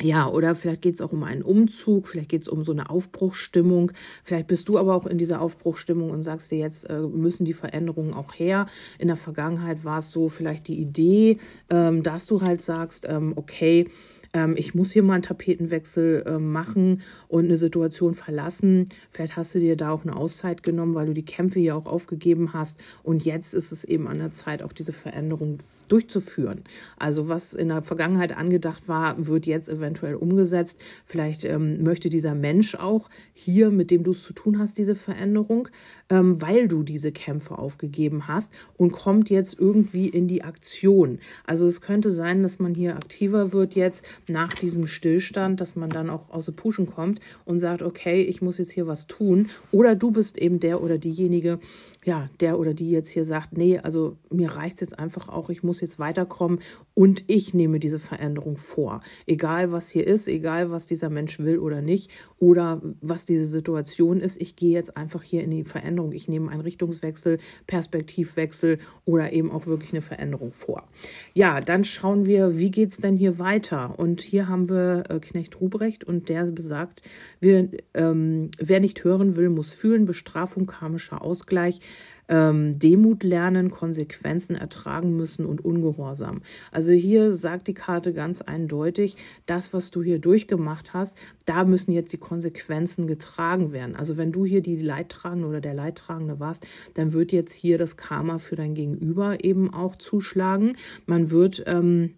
ja, 0.02 0.28
oder 0.28 0.54
vielleicht 0.54 0.82
geht 0.82 0.96
es 0.96 1.00
auch 1.00 1.12
um 1.12 1.22
einen 1.22 1.42
Umzug, 1.42 2.08
vielleicht 2.08 2.28
geht 2.28 2.42
es 2.42 2.48
um 2.48 2.64
so 2.64 2.72
eine 2.72 2.90
Aufbruchsstimmung. 2.90 3.92
Vielleicht 4.24 4.48
bist 4.48 4.68
du 4.68 4.78
aber 4.78 4.94
auch 4.94 5.06
in 5.06 5.18
dieser 5.18 5.40
Aufbruchsstimmung 5.40 6.10
und 6.10 6.22
sagst 6.22 6.50
dir 6.50 6.58
jetzt, 6.58 6.88
äh, 6.90 7.00
müssen 7.00 7.44
die 7.44 7.52
Veränderungen 7.52 8.12
auch 8.12 8.34
her. 8.34 8.66
In 8.98 9.08
der 9.08 9.16
Vergangenheit 9.16 9.84
war 9.84 9.98
es 9.98 10.10
so 10.10 10.28
vielleicht 10.28 10.68
die 10.68 10.78
Idee, 10.78 11.38
ähm, 11.70 12.02
dass 12.02 12.26
du 12.26 12.42
halt 12.42 12.60
sagst, 12.60 13.06
ähm, 13.08 13.32
okay, 13.36 13.88
ähm, 14.32 14.54
ich 14.56 14.74
muss 14.74 14.92
hier 14.92 15.02
mal 15.02 15.14
einen 15.14 15.22
Tapetenwechsel 15.22 16.24
äh, 16.26 16.38
machen 16.38 17.02
und 17.28 17.44
eine 17.44 17.56
Situation 17.56 18.14
verlassen. 18.14 18.88
Vielleicht 19.10 19.36
hast 19.36 19.54
du 19.54 19.60
dir 19.60 19.76
da 19.76 19.90
auch 19.90 20.04
eine 20.04 20.16
Auszeit 20.16 20.62
genommen, 20.62 20.94
weil 20.94 21.06
du 21.06 21.14
die 21.14 21.24
Kämpfe 21.24 21.60
ja 21.60 21.74
auch 21.74 21.86
aufgegeben 21.86 22.52
hast. 22.52 22.80
Und 23.02 23.24
jetzt 23.24 23.54
ist 23.54 23.72
es 23.72 23.84
eben 23.84 24.08
an 24.08 24.18
der 24.18 24.32
Zeit, 24.32 24.62
auch 24.62 24.72
diese 24.72 24.92
Veränderung 24.92 25.58
durchzuführen. 25.88 26.64
Also 26.98 27.28
was 27.28 27.52
in 27.54 27.68
der 27.68 27.82
Vergangenheit 27.82 28.36
angedacht 28.36 28.88
war, 28.88 29.26
wird 29.26 29.46
jetzt 29.46 29.68
eventuell 29.68 30.14
umgesetzt. 30.14 30.80
Vielleicht 31.04 31.44
ähm, 31.44 31.82
möchte 31.82 32.08
dieser 32.08 32.34
Mensch 32.34 32.74
auch 32.74 33.10
hier, 33.32 33.70
mit 33.70 33.90
dem 33.90 34.02
du 34.02 34.12
es 34.12 34.22
zu 34.22 34.32
tun 34.32 34.58
hast, 34.58 34.78
diese 34.78 34.96
Veränderung, 34.96 35.68
ähm, 36.12 36.42
weil 36.42 36.68
du 36.68 36.82
diese 36.82 37.10
Kämpfe 37.10 37.58
aufgegeben 37.58 38.28
hast 38.28 38.52
und 38.76 38.92
kommt 38.92 39.30
jetzt 39.30 39.58
irgendwie 39.58 40.08
in 40.08 40.28
die 40.28 40.44
Aktion. 40.44 41.18
Also 41.46 41.66
es 41.66 41.80
könnte 41.80 42.10
sein, 42.10 42.42
dass 42.42 42.58
man 42.58 42.74
hier 42.74 42.96
aktiver 42.96 43.54
wird 43.54 43.74
jetzt, 43.74 44.04
nach 44.28 44.52
diesem 44.52 44.86
Stillstand, 44.86 45.62
dass 45.62 45.74
man 45.74 45.88
dann 45.88 46.10
auch 46.10 46.28
aus 46.28 46.44
dem 46.44 46.54
Puschen 46.54 46.86
kommt 46.86 47.18
und 47.46 47.60
sagt, 47.60 47.80
okay, 47.80 48.20
ich 48.20 48.42
muss 48.42 48.58
jetzt 48.58 48.72
hier 48.72 48.86
was 48.86 49.06
tun. 49.06 49.48
Oder 49.70 49.94
du 49.94 50.10
bist 50.10 50.36
eben 50.36 50.60
der 50.60 50.82
oder 50.82 50.98
diejenige, 50.98 51.60
ja, 52.04 52.28
der 52.40 52.58
oder 52.58 52.74
die 52.74 52.90
jetzt 52.90 53.10
hier 53.10 53.24
sagt, 53.24 53.56
nee, 53.56 53.78
also 53.78 54.16
mir 54.28 54.50
reicht 54.50 54.74
es 54.74 54.80
jetzt 54.80 54.98
einfach 54.98 55.28
auch, 55.28 55.50
ich 55.50 55.62
muss 55.62 55.80
jetzt 55.80 55.98
weiterkommen 55.98 56.58
und 56.94 57.24
ich 57.28 57.54
nehme 57.54 57.78
diese 57.78 58.00
Veränderung 58.00 58.56
vor. 58.56 59.02
Egal 59.26 59.70
was 59.70 59.88
hier 59.88 60.06
ist, 60.06 60.26
egal 60.26 60.70
was 60.70 60.86
dieser 60.86 61.10
Mensch 61.10 61.38
will 61.38 61.58
oder 61.58 61.80
nicht 61.80 62.10
oder 62.38 62.82
was 63.00 63.24
diese 63.24 63.46
Situation 63.46 64.20
ist, 64.20 64.40
ich 64.40 64.56
gehe 64.56 64.72
jetzt 64.72 64.96
einfach 64.96 65.22
hier 65.22 65.44
in 65.44 65.52
die 65.52 65.64
Veränderung. 65.64 66.01
Ich 66.10 66.26
nehme 66.26 66.50
einen 66.50 66.62
Richtungswechsel, 66.62 67.38
Perspektivwechsel 67.68 68.78
oder 69.04 69.32
eben 69.32 69.52
auch 69.52 69.66
wirklich 69.66 69.92
eine 69.92 70.02
Veränderung 70.02 70.52
vor. 70.52 70.88
Ja, 71.34 71.60
dann 71.60 71.84
schauen 71.84 72.26
wir, 72.26 72.58
wie 72.58 72.70
geht 72.72 72.90
es 72.90 72.96
denn 72.96 73.16
hier 73.16 73.38
weiter? 73.38 73.98
Und 73.98 74.20
hier 74.20 74.48
haben 74.48 74.68
wir 74.68 75.04
äh, 75.08 75.20
Knecht 75.20 75.60
Ruprecht 75.60 76.02
und 76.02 76.28
der 76.28 76.46
besagt, 76.46 77.02
wir, 77.40 77.68
ähm, 77.94 78.50
wer 78.58 78.80
nicht 78.80 79.04
hören 79.04 79.36
will, 79.36 79.50
muss 79.50 79.70
fühlen, 79.70 80.06
Bestrafung, 80.06 80.66
karmischer 80.66 81.22
Ausgleich 81.22 81.80
ähm, 82.28 82.78
Demut 82.78 83.22
lernen, 83.22 83.70
Konsequenzen 83.70 84.56
ertragen 84.56 85.16
müssen 85.16 85.46
und 85.46 85.64
Ungehorsam. 85.64 86.42
Also 86.70 86.92
hier 86.92 87.32
sagt 87.32 87.68
die 87.68 87.74
Karte 87.74 88.12
ganz 88.12 88.42
eindeutig, 88.42 89.16
das, 89.46 89.72
was 89.72 89.90
du 89.90 90.02
hier 90.02 90.18
durchgemacht 90.18 90.94
hast, 90.94 91.16
da 91.44 91.64
müssen 91.64 91.92
jetzt 91.92 92.12
die 92.12 92.18
Konsequenzen 92.18 93.06
getragen 93.06 93.72
werden. 93.72 93.96
Also 93.96 94.16
wenn 94.16 94.32
du 94.32 94.44
hier 94.44 94.62
die 94.62 94.76
Leidtragende 94.76 95.46
oder 95.46 95.60
der 95.60 95.74
Leidtragende 95.74 96.40
warst, 96.40 96.66
dann 96.94 97.12
wird 97.12 97.32
jetzt 97.32 97.52
hier 97.52 97.78
das 97.78 97.96
Karma 97.96 98.38
für 98.38 98.56
dein 98.56 98.74
Gegenüber 98.74 99.44
eben 99.44 99.72
auch 99.72 99.96
zuschlagen. 99.96 100.76
Man 101.06 101.30
wird 101.30 101.62
ähm, 101.66 102.14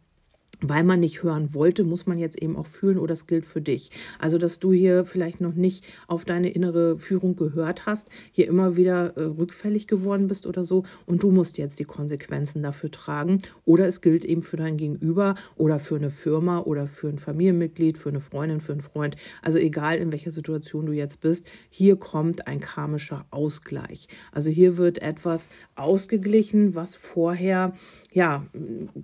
weil 0.68 0.84
man 0.84 1.00
nicht 1.00 1.22
hören 1.22 1.54
wollte, 1.54 1.84
muss 1.84 2.06
man 2.06 2.18
jetzt 2.18 2.40
eben 2.40 2.56
auch 2.56 2.66
fühlen, 2.66 2.98
oder 2.98 3.14
das 3.14 3.26
gilt 3.26 3.46
für 3.46 3.60
dich. 3.60 3.90
Also, 4.18 4.38
dass 4.38 4.58
du 4.58 4.72
hier 4.72 5.04
vielleicht 5.04 5.40
noch 5.40 5.54
nicht 5.54 5.84
auf 6.08 6.24
deine 6.24 6.50
innere 6.50 6.98
Führung 6.98 7.36
gehört 7.36 7.86
hast, 7.86 8.08
hier 8.32 8.48
immer 8.48 8.76
wieder 8.76 9.16
äh, 9.16 9.22
rückfällig 9.22 9.86
geworden 9.86 10.28
bist 10.28 10.46
oder 10.46 10.64
so, 10.64 10.84
und 11.06 11.22
du 11.22 11.30
musst 11.30 11.58
jetzt 11.58 11.78
die 11.78 11.84
Konsequenzen 11.84 12.62
dafür 12.62 12.90
tragen. 12.90 13.40
Oder 13.64 13.86
es 13.86 14.00
gilt 14.00 14.24
eben 14.24 14.42
für 14.42 14.56
dein 14.56 14.76
Gegenüber 14.76 15.34
oder 15.56 15.78
für 15.78 15.96
eine 15.96 16.10
Firma 16.10 16.60
oder 16.60 16.86
für 16.86 17.08
ein 17.08 17.18
Familienmitglied, 17.18 17.98
für 17.98 18.08
eine 18.08 18.20
Freundin, 18.20 18.60
für 18.60 18.72
einen 18.72 18.80
Freund. 18.80 19.16
Also 19.42 19.58
egal 19.58 19.98
in 19.98 20.12
welcher 20.12 20.30
Situation 20.30 20.86
du 20.86 20.92
jetzt 20.92 21.20
bist, 21.20 21.46
hier 21.70 21.96
kommt 21.96 22.46
ein 22.46 22.60
karmischer 22.60 23.26
Ausgleich. 23.30 24.08
Also 24.32 24.50
hier 24.50 24.76
wird 24.76 25.00
etwas 25.02 25.50
ausgeglichen, 25.76 26.74
was 26.74 26.96
vorher 26.96 27.74
ja, 28.14 28.46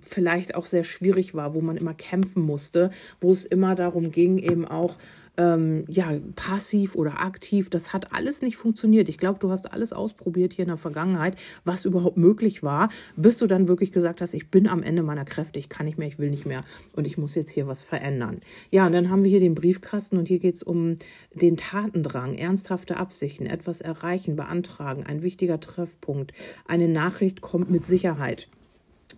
vielleicht 0.01 0.55
auch 0.55 0.65
sehr 0.65 0.85
schwierig 0.85 1.35
war, 1.35 1.50
wo 1.53 1.61
man 1.61 1.77
immer 1.77 1.93
kämpfen 1.93 2.43
musste, 2.43 2.91
wo 3.19 3.31
es 3.31 3.45
immer 3.45 3.75
darum 3.75 4.11
ging, 4.11 4.37
eben 4.37 4.65
auch 4.65 4.97
ähm, 5.37 5.83
ja, 5.87 6.11
passiv 6.35 6.95
oder 6.95 7.21
aktiv. 7.21 7.69
Das 7.69 7.93
hat 7.93 8.13
alles 8.13 8.41
nicht 8.41 8.57
funktioniert. 8.57 9.09
Ich 9.09 9.17
glaube, 9.17 9.39
du 9.39 9.49
hast 9.49 9.71
alles 9.71 9.93
ausprobiert 9.93 10.53
hier 10.53 10.63
in 10.63 10.69
der 10.69 10.77
Vergangenheit, 10.77 11.35
was 11.63 11.85
überhaupt 11.85 12.17
möglich 12.17 12.63
war, 12.63 12.89
bis 13.15 13.37
du 13.37 13.47
dann 13.47 13.67
wirklich 13.67 13.91
gesagt 13.91 14.21
hast, 14.21 14.33
ich 14.33 14.49
bin 14.49 14.67
am 14.67 14.83
Ende 14.83 15.03
meiner 15.03 15.25
Kräfte, 15.25 15.59
ich 15.59 15.69
kann 15.69 15.85
nicht 15.85 15.97
mehr, 15.97 16.07
ich 16.07 16.19
will 16.19 16.29
nicht 16.29 16.45
mehr 16.45 16.63
und 16.95 17.07
ich 17.07 17.17
muss 17.17 17.35
jetzt 17.35 17.51
hier 17.51 17.67
was 17.67 17.81
verändern. 17.81 18.41
Ja, 18.69 18.85
und 18.85 18.93
dann 18.93 19.09
haben 19.09 19.23
wir 19.23 19.31
hier 19.31 19.39
den 19.39 19.55
Briefkasten 19.55 20.17
und 20.17 20.27
hier 20.27 20.39
geht 20.39 20.55
es 20.55 20.63
um 20.63 20.97
den 21.33 21.57
Tatendrang, 21.57 22.35
ernsthafte 22.35 22.97
Absichten, 22.97 23.45
etwas 23.45 23.81
erreichen, 23.81 24.35
beantragen, 24.35 25.05
ein 25.05 25.21
wichtiger 25.21 25.59
Treffpunkt. 25.59 26.33
Eine 26.67 26.87
Nachricht 26.87 27.41
kommt 27.41 27.69
mit 27.69 27.85
Sicherheit. 27.85 28.49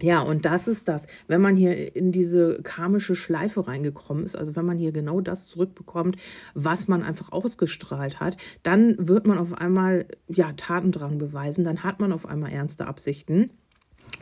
Ja, 0.03 0.19
und 0.19 0.43
das 0.43 0.67
ist 0.67 0.89
das, 0.89 1.07
wenn 1.27 1.39
man 1.39 1.55
hier 1.55 1.95
in 1.95 2.11
diese 2.11 2.61
karmische 2.61 3.15
Schleife 3.15 3.67
reingekommen 3.69 4.25
ist, 4.25 4.35
also 4.35 4.53
wenn 4.57 4.65
man 4.65 4.77
hier 4.77 4.91
genau 4.91 5.21
das 5.21 5.47
zurückbekommt, 5.47 6.17
was 6.53 6.89
man 6.89 7.03
einfach 7.03 7.31
ausgestrahlt 7.31 8.19
hat, 8.19 8.35
dann 8.63 8.95
wird 8.99 9.25
man 9.25 9.37
auf 9.37 9.53
einmal 9.53 10.05
ja 10.27 10.51
Tatendrang 10.57 11.19
beweisen, 11.19 11.63
dann 11.63 11.83
hat 11.83 12.01
man 12.01 12.11
auf 12.11 12.25
einmal 12.25 12.51
ernste 12.51 12.85
Absichten. 12.85 13.51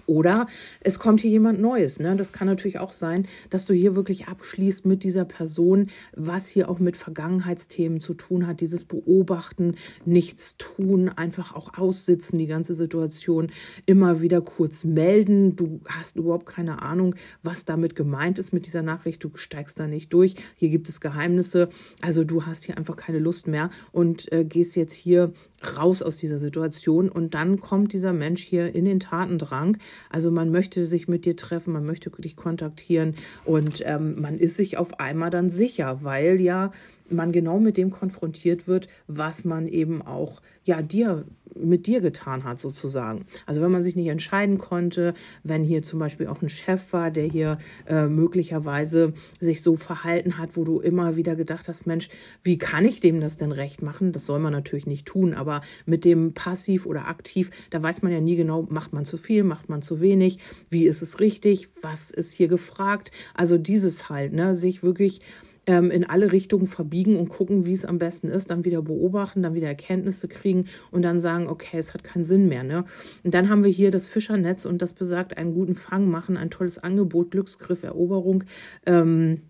Oder 0.06 0.48
es 0.82 1.00
kommt 1.00 1.22
hier 1.22 1.32
jemand 1.32 1.62
Neues. 1.62 2.00
Ne? 2.00 2.16
Das 2.16 2.34
kann 2.34 2.48
natürlich 2.48 2.80
auch 2.80 2.92
sein, 2.92 3.28
dass 3.50 3.66
du 3.66 3.74
hier 3.74 3.96
wirklich 3.96 4.28
abschließt 4.28 4.86
mit 4.86 5.04
dieser 5.04 5.26
Person, 5.26 5.90
was 6.16 6.48
hier 6.48 6.70
auch 6.70 6.80
mit 6.80 6.98
Vergangenheitsthemen 6.98 8.02
zu 8.02 8.14
tun 8.14 8.48
hat. 8.48 8.62
Dieses 8.62 8.84
Beobachten, 8.84 9.76
nichts 10.06 10.58
tun, 10.58 11.10
einfach 11.10 11.56
auch 11.56 11.78
aussitzen, 11.78 12.40
die 12.40 12.48
ganze 12.48 12.74
Situation 12.74 13.52
immer 13.86 14.22
wieder 14.22 14.42
kurz 14.42 14.84
melden. 14.84 15.56
Du 15.56 15.82
hast 15.88 16.18
überhaupt 16.18 16.46
keine 16.46 16.82
Ahnung, 16.82 17.16
was 17.44 17.66
damit 17.66 17.96
gemeint 17.96 18.40
ist 18.40 18.54
mit 18.54 18.66
dieser 18.66 18.82
Nachricht. 18.82 19.24
Du 19.24 19.32
steigst 19.36 19.80
da 19.80 19.88
nicht 19.88 20.12
durch. 20.14 20.36
Hier 20.56 20.70
gibt 20.70 20.90
es 20.90 21.00
Geheimnisse. 21.00 21.70
Also 22.02 22.24
du 22.24 22.46
hast 22.46 22.66
hier 22.66 22.78
einfach 22.78 22.96
keine 22.96 23.20
Lust 23.20 23.48
mehr 23.48 23.70
und 23.92 24.32
äh, 24.32 24.44
gehst 24.44 24.76
jetzt 24.76 24.94
hier 24.94 25.34
raus 25.78 26.02
aus 26.02 26.18
dieser 26.18 26.40
Situation. 26.40 27.10
Und 27.10 27.34
dann 27.34 27.60
kommt 27.60 27.94
dieser 27.94 28.14
Mensch 28.14 28.44
hier 28.44 28.74
in 28.74 28.86
den 28.86 29.00
Tatendrang. 29.00 29.78
Also 30.10 30.32
man 30.32 30.52
möchte 30.52 30.86
sich 30.86 31.08
mit 31.08 31.26
dir 31.26 31.36
treffen, 31.36 31.74
man 31.74 31.86
möchte 31.86 32.10
dich 32.10 32.36
kontaktieren 32.36 33.16
und 33.46 33.84
ähm, 33.86 34.20
man 34.20 34.38
ist 34.38 34.58
sich 34.58 34.78
auf 34.78 35.00
einmal 35.00 35.30
dann 35.30 35.50
sicher, 35.50 36.00
weil 36.04 36.40
ja 36.42 36.72
man 37.10 37.32
genau 37.32 37.60
mit 37.60 37.78
dem 37.78 37.92
konfrontiert 37.92 38.68
wird, 38.68 38.88
was 39.08 39.46
man 39.46 39.68
eben 39.68 40.02
auch 40.02 40.42
ja 40.64 40.82
dir 40.82 41.26
mit 41.56 41.88
dir 41.88 42.02
getan 42.02 42.44
hat 42.44 42.60
sozusagen. 42.60 43.26
Also 43.46 43.62
wenn 43.62 43.72
man 43.72 43.82
sich 43.82 43.96
nicht 43.96 44.08
entscheiden 44.08 44.58
konnte, 44.58 45.14
wenn 45.44 45.64
hier 45.64 45.84
zum 45.84 46.00
Beispiel 46.00 46.28
auch 46.28 46.42
ein 46.42 46.50
Chef 46.50 46.94
war, 46.94 47.12
der 47.12 47.26
hier 47.26 47.58
äh, 47.88 48.08
möglicherweise 48.08 49.14
sich 49.40 49.62
so 49.62 49.76
verhalten 49.76 50.38
hat, 50.38 50.56
wo 50.56 50.64
du 50.64 50.80
immer 50.80 51.16
wieder 51.16 51.36
gedacht 51.36 51.68
hast, 51.68 51.88
Mensch, 51.88 52.10
wie 52.44 52.58
kann 52.58 52.86
ich 52.86 53.00
dem 53.00 53.20
das 53.20 53.38
denn 53.38 53.52
recht 53.52 53.82
machen? 53.82 54.12
Das 54.12 54.26
soll 54.26 54.40
man 54.40 54.54
natürlich 54.54 54.88
nicht 54.88 55.06
tun, 55.06 55.34
aber 55.34 55.62
mit 55.86 56.06
dem 56.06 56.34
passiv 56.34 56.86
oder 56.86 57.08
aktiv, 57.08 57.52
da 57.70 57.82
weiß 57.82 58.02
man 58.02 58.12
ja 58.12 58.22
nie 58.22 58.36
genau, 58.36 58.68
macht 58.70 58.94
man 58.94 59.06
zu 59.06 59.18
viel, 59.18 59.44
macht 59.44 59.70
man 59.70 59.82
zu 59.82 60.00
wenig, 60.00 60.40
wie 60.70 60.86
ist 60.86 61.02
es 61.02 61.20
richtig, 61.20 61.70
was 61.82 62.12
ist 62.12 62.32
hier 62.32 62.48
gefragt? 62.48 63.12
Also 63.34 63.58
dieses 63.58 64.10
halt, 64.10 64.34
ne, 64.34 64.56
sich 64.56 64.84
wirklich 64.84 65.22
ähm, 65.68 65.92
in 65.92 66.04
alle 66.04 66.32
Richtungen 66.32 66.66
verbiegen 66.66 67.18
und 67.18 67.30
gucken, 67.30 67.66
wie 67.66 67.74
es 67.74 67.86
am 67.86 68.00
besten 68.00 68.30
ist, 68.30 68.50
dann 68.50 68.66
wieder 68.66 68.82
beobachten, 68.82 69.44
dann 69.44 69.54
wieder 69.54 69.68
Erkenntnisse 69.68 70.28
kriegen 70.28 70.66
und 70.92 71.04
dann 71.04 71.20
sagen, 71.20 71.48
okay, 71.48 71.78
es 71.78 71.94
hat 71.94 72.04
keinen 72.04 72.24
Sinn 72.24 72.48
mehr. 72.48 72.64
Ne? 72.64 72.86
Und 73.24 73.34
dann 73.34 73.50
haben 73.50 73.64
wir 73.64 73.72
hier 73.72 73.92
das 73.92 74.08
Fischernetz 74.08 74.66
und 74.66 74.82
das 74.82 74.94
besagt, 74.94 75.38
einen 75.38 75.54
guten 75.54 75.76
Fang 75.76 76.10
machen, 76.10 76.38
ein 76.38 76.50
tolles 76.50 76.78
Angebot, 76.78 77.32
Glücksgriff, 77.32 77.84
Eroberung. 77.84 78.44
Ähm, 78.86 79.42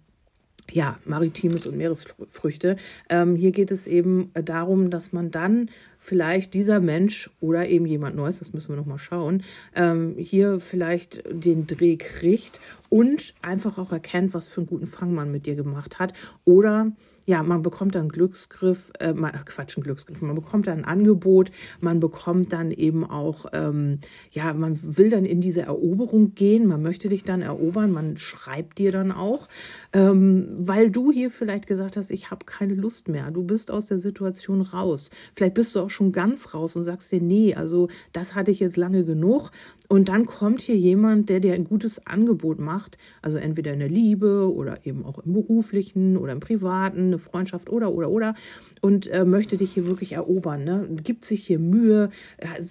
ja, 0.69 0.99
Maritimes 1.05 1.65
und 1.65 1.77
Meeresfrüchte. 1.77 2.77
Ähm, 3.09 3.35
hier 3.35 3.51
geht 3.51 3.71
es 3.71 3.87
eben 3.87 4.31
darum, 4.33 4.89
dass 4.89 5.11
man 5.11 5.31
dann 5.31 5.69
vielleicht 5.99 6.53
dieser 6.53 6.79
Mensch 6.79 7.29
oder 7.39 7.67
eben 7.67 7.85
jemand 7.85 8.15
Neues, 8.15 8.39
das 8.39 8.53
müssen 8.53 8.69
wir 8.69 8.77
nochmal 8.77 8.97
schauen, 8.97 9.43
ähm, 9.75 10.15
hier 10.17 10.59
vielleicht 10.59 11.23
den 11.29 11.67
Dreh 11.67 11.97
kriegt 11.97 12.59
und 12.91 13.33
einfach 13.41 13.77
auch 13.77 13.93
erkennt, 13.93 14.33
was 14.33 14.50
für 14.50 14.60
einen 14.60 14.67
guten 14.67 14.86
Fang 14.86 15.13
man 15.13 15.31
mit 15.31 15.45
dir 15.45 15.55
gemacht 15.55 15.98
hat. 15.98 16.12
Oder 16.43 16.91
ja, 17.25 17.43
man 17.43 17.62
bekommt 17.62 17.95
dann 17.95 18.10
Glücksgriff, 18.10 18.91
äh, 19.00 19.13
Quatsch, 19.13 19.77
ein 19.77 19.83
Glücksgriff, 19.83 20.21
man 20.21 20.36
bekommt 20.36 20.67
dann 20.67 20.79
ein 20.79 20.86
Angebot, 20.86 21.51
man 21.79 22.01
bekommt 22.01 22.51
dann 22.51 22.71
eben 22.71 23.05
auch, 23.05 23.45
ähm, 23.53 24.00
ja, 24.31 24.53
man 24.53 24.77
will 24.98 25.10
dann 25.10 25.24
in 25.24 25.39
diese 25.39 25.62
Eroberung 25.62 26.33
gehen, 26.36 26.67
man 26.67 26.81
möchte 26.81 27.07
dich 27.07 27.24
dann 27.24 27.41
erobern, 27.41 27.91
man 27.91 28.17
schreibt 28.17 28.79
dir 28.79 28.91
dann 28.91 29.12
auch, 29.12 29.48
ähm, 29.93 30.48
weil 30.57 30.89
du 30.89 31.12
hier 31.12 31.29
vielleicht 31.31 31.67
gesagt 31.67 31.95
hast, 31.95 32.12
ich 32.12 32.31
habe 32.31 32.45
keine 32.45 32.74
Lust 32.74 33.07
mehr, 33.07 33.31
du 33.31 33.43
bist 33.43 33.71
aus 33.71 33.86
der 33.86 34.00
Situation 34.00 34.62
raus. 34.62 35.12
Vielleicht 35.33 35.53
bist 35.53 35.75
du 35.75 35.79
auch 35.79 35.89
schon 35.89 36.12
ganz 36.12 36.53
raus 36.53 36.75
und 36.75 36.83
sagst 36.83 37.12
dir, 37.12 37.21
nee, 37.21 37.55
also 37.55 37.88
das 38.12 38.36
hatte 38.36 38.51
ich 38.51 38.60
jetzt 38.60 38.77
lange 38.77 39.05
genug 39.05 39.51
und 39.91 40.07
dann 40.07 40.25
kommt 40.25 40.62
hier 40.62 40.77
jemand, 40.77 41.27
der 41.27 41.41
dir 41.41 41.53
ein 41.53 41.65
gutes 41.65 42.07
Angebot 42.07 42.62
macht, 42.62 42.98
also 43.21 43.38
entweder 43.38 43.74
in 43.74 43.79
der 43.79 43.89
Liebe 43.89 44.50
oder 44.50 44.86
eben 44.86 45.03
auch 45.03 45.19
im 45.19 45.33
beruflichen 45.33 46.15
oder 46.15 46.31
im 46.31 46.39
privaten, 46.39 47.07
eine 47.07 47.17
Freundschaft 47.17 47.69
oder, 47.69 47.91
oder, 47.91 48.10
oder, 48.10 48.33
und 48.79 49.07
äh, 49.07 49.25
möchte 49.25 49.57
dich 49.57 49.74
hier 49.74 49.88
wirklich 49.88 50.13
erobern. 50.13 50.63
Ne? 50.63 50.88
Gibt 51.03 51.25
sich 51.25 51.45
hier 51.45 51.60
Mühe, 51.60 52.10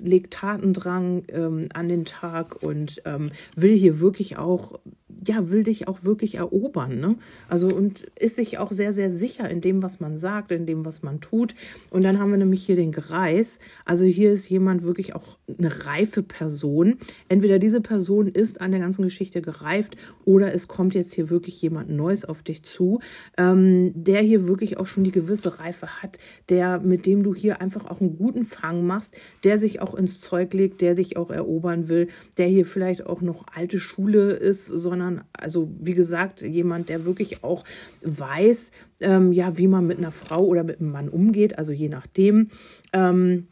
legt 0.03 0.33
Tatendrang 0.33 1.25
ähm, 1.29 1.69
an 1.75 1.91
den 1.91 2.07
Tag 2.07 2.62
und 2.62 3.03
ähm, 3.05 3.31
will 3.55 3.77
hier 3.77 4.00
wirklich 4.00 4.39
auch 4.39 4.81
ja, 5.27 5.50
will 5.50 5.62
dich 5.62 5.89
auch 5.89 6.05
wirklich 6.05 6.37
erobern. 6.37 6.99
Ne? 7.00 7.17
Also 7.49 7.69
und 7.69 8.11
ist 8.19 8.37
sich 8.37 8.59
auch 8.59 8.73
sehr, 8.73 8.93
sehr 8.93 9.11
sicher 9.11 9.49
in 9.49 9.61
dem, 9.61 9.83
was 9.83 10.00
man 10.00 10.17
sagt, 10.17 10.53
in 10.53 10.67
dem, 10.67 10.85
was 10.85 11.03
man 11.03 11.21
tut. 11.21 11.55
Und 11.91 12.05
dann 12.05 12.19
haben 12.19 12.31
wir 12.31 12.39
nämlich 12.39 12.65
hier 12.65 12.77
den 12.77 12.93
Greis. 12.93 13.59
Also 13.85 14.05
hier 14.05 14.33
ist 14.33 14.49
jemand 14.49 14.83
wirklich 14.83 15.15
auch 15.15 15.39
eine 15.59 15.85
reife 15.85 16.23
Person. 16.23 16.97
Entweder 17.29 17.59
diese 17.59 17.81
Person 17.81 18.29
ist 18.29 18.61
an 18.61 18.71
der 18.71 18.81
ganzen 18.81 19.03
Geschichte 19.03 19.43
gereift 19.43 19.97
oder 20.25 20.55
es 20.55 20.69
kommt 20.69 20.95
jetzt 20.95 21.15
hier 21.15 21.31
wirklich 21.31 21.61
jemand 21.61 21.91
Neues 21.91 22.25
auf 22.25 22.43
dich 22.43 22.62
zu, 22.62 23.00
ähm, 23.37 23.93
der 23.95 24.23
hier 24.23 24.49
wirklich 24.49 24.79
auch 24.79 24.87
schon 24.87 25.05
die 25.05 25.12
gewisse 25.12 25.59
Reife 25.59 26.03
hat, 26.03 26.19
der, 26.49 26.81
mit 26.81 27.07
dem 27.07 27.23
du 27.23 27.35
hier 27.35 27.61
einfach 27.61 27.87
auch 27.87 28.00
einen 28.00 28.17
guten 28.17 28.45
Fang 28.45 28.87
machst, 28.87 29.15
der 29.45 29.59
sich 29.59 29.81
auch 29.83 29.95
ins 29.95 30.21
Zeug 30.21 30.55
legt, 30.55 30.81
der 30.81 30.95
dich 30.95 31.17
auch 31.17 31.31
erobern 31.31 31.89
will, 31.89 32.09
der 32.39 32.47
hier 32.47 32.67
vielleicht 32.67 33.07
auch 33.07 33.21
noch 33.21 33.45
alte 33.55 33.79
Schule 33.79 34.33
ist, 34.33 34.67
sondern 34.67 35.10
sondern 35.11 35.26
also 35.33 35.71
wie 35.81 35.95
gesagt, 35.95 36.43
jemand, 36.43 36.88
der 36.88 37.05
wirklich 37.05 37.43
auch 37.43 37.64
weiß, 38.02 38.71
ähm, 39.00 39.33
ja, 39.33 39.59
wie 39.59 39.67
man 39.67 39.87
mit 39.87 39.99
einer 39.99 40.12
Frau 40.12 40.45
oder 40.45 40.62
mit 40.62 40.81
einem 40.81 40.93
Mann 40.93 41.09
umgeht, 41.09 41.59
also 41.59 41.73
je 41.73 41.88
nachdem. 41.88 42.50
Ähm, 42.93 43.49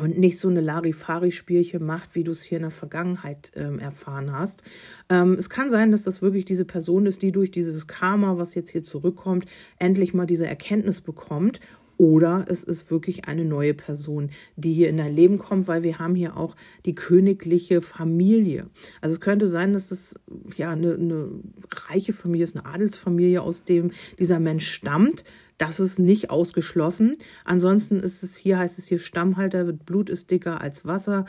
und 0.00 0.18
nicht 0.18 0.38
so 0.38 0.48
eine 0.48 0.62
Larifari-Spielchen 0.62 1.84
macht, 1.84 2.14
wie 2.14 2.24
du 2.24 2.32
es 2.32 2.42
hier 2.42 2.56
in 2.56 2.62
der 2.62 2.70
Vergangenheit 2.70 3.52
ähm, 3.54 3.78
erfahren 3.78 4.32
hast. 4.32 4.62
Ähm, 5.10 5.34
es 5.34 5.50
kann 5.50 5.68
sein, 5.68 5.92
dass 5.92 6.04
das 6.04 6.22
wirklich 6.22 6.46
diese 6.46 6.64
Person 6.64 7.04
ist, 7.04 7.20
die 7.20 7.30
durch 7.30 7.50
dieses 7.50 7.86
Karma, 7.88 8.38
was 8.38 8.54
jetzt 8.54 8.70
hier 8.70 8.82
zurückkommt, 8.82 9.44
endlich 9.78 10.14
mal 10.14 10.24
diese 10.24 10.46
Erkenntnis 10.46 11.02
bekommt 11.02 11.60
oder 12.02 12.46
es 12.48 12.64
ist 12.64 12.90
wirklich 12.90 13.26
eine 13.26 13.44
neue 13.44 13.74
Person, 13.74 14.30
die 14.56 14.72
hier 14.72 14.88
in 14.88 14.96
dein 14.96 15.14
Leben 15.14 15.38
kommt, 15.38 15.68
weil 15.68 15.84
wir 15.84 16.00
haben 16.00 16.16
hier 16.16 16.36
auch 16.36 16.56
die 16.84 16.96
königliche 16.96 17.80
Familie. 17.80 18.66
Also 19.00 19.14
es 19.14 19.20
könnte 19.20 19.46
sein, 19.46 19.72
dass 19.72 19.92
es 19.92 20.18
ja 20.56 20.70
eine, 20.70 20.94
eine 20.94 21.28
reiche 21.70 22.12
Familie 22.12 22.42
ist, 22.42 22.56
eine 22.56 22.66
Adelsfamilie, 22.66 23.40
aus 23.40 23.62
dem 23.62 23.92
dieser 24.18 24.40
Mensch 24.40 24.68
stammt. 24.68 25.22
Das 25.58 25.78
ist 25.78 26.00
nicht 26.00 26.28
ausgeschlossen. 26.28 27.18
Ansonsten 27.44 28.00
ist 28.00 28.24
es 28.24 28.34
hier, 28.36 28.58
heißt 28.58 28.80
es 28.80 28.86
hier 28.88 28.98
Stammhalter, 28.98 29.62
Blut 29.72 30.10
ist 30.10 30.32
dicker 30.32 30.60
als 30.60 30.84
Wasser. 30.84 31.24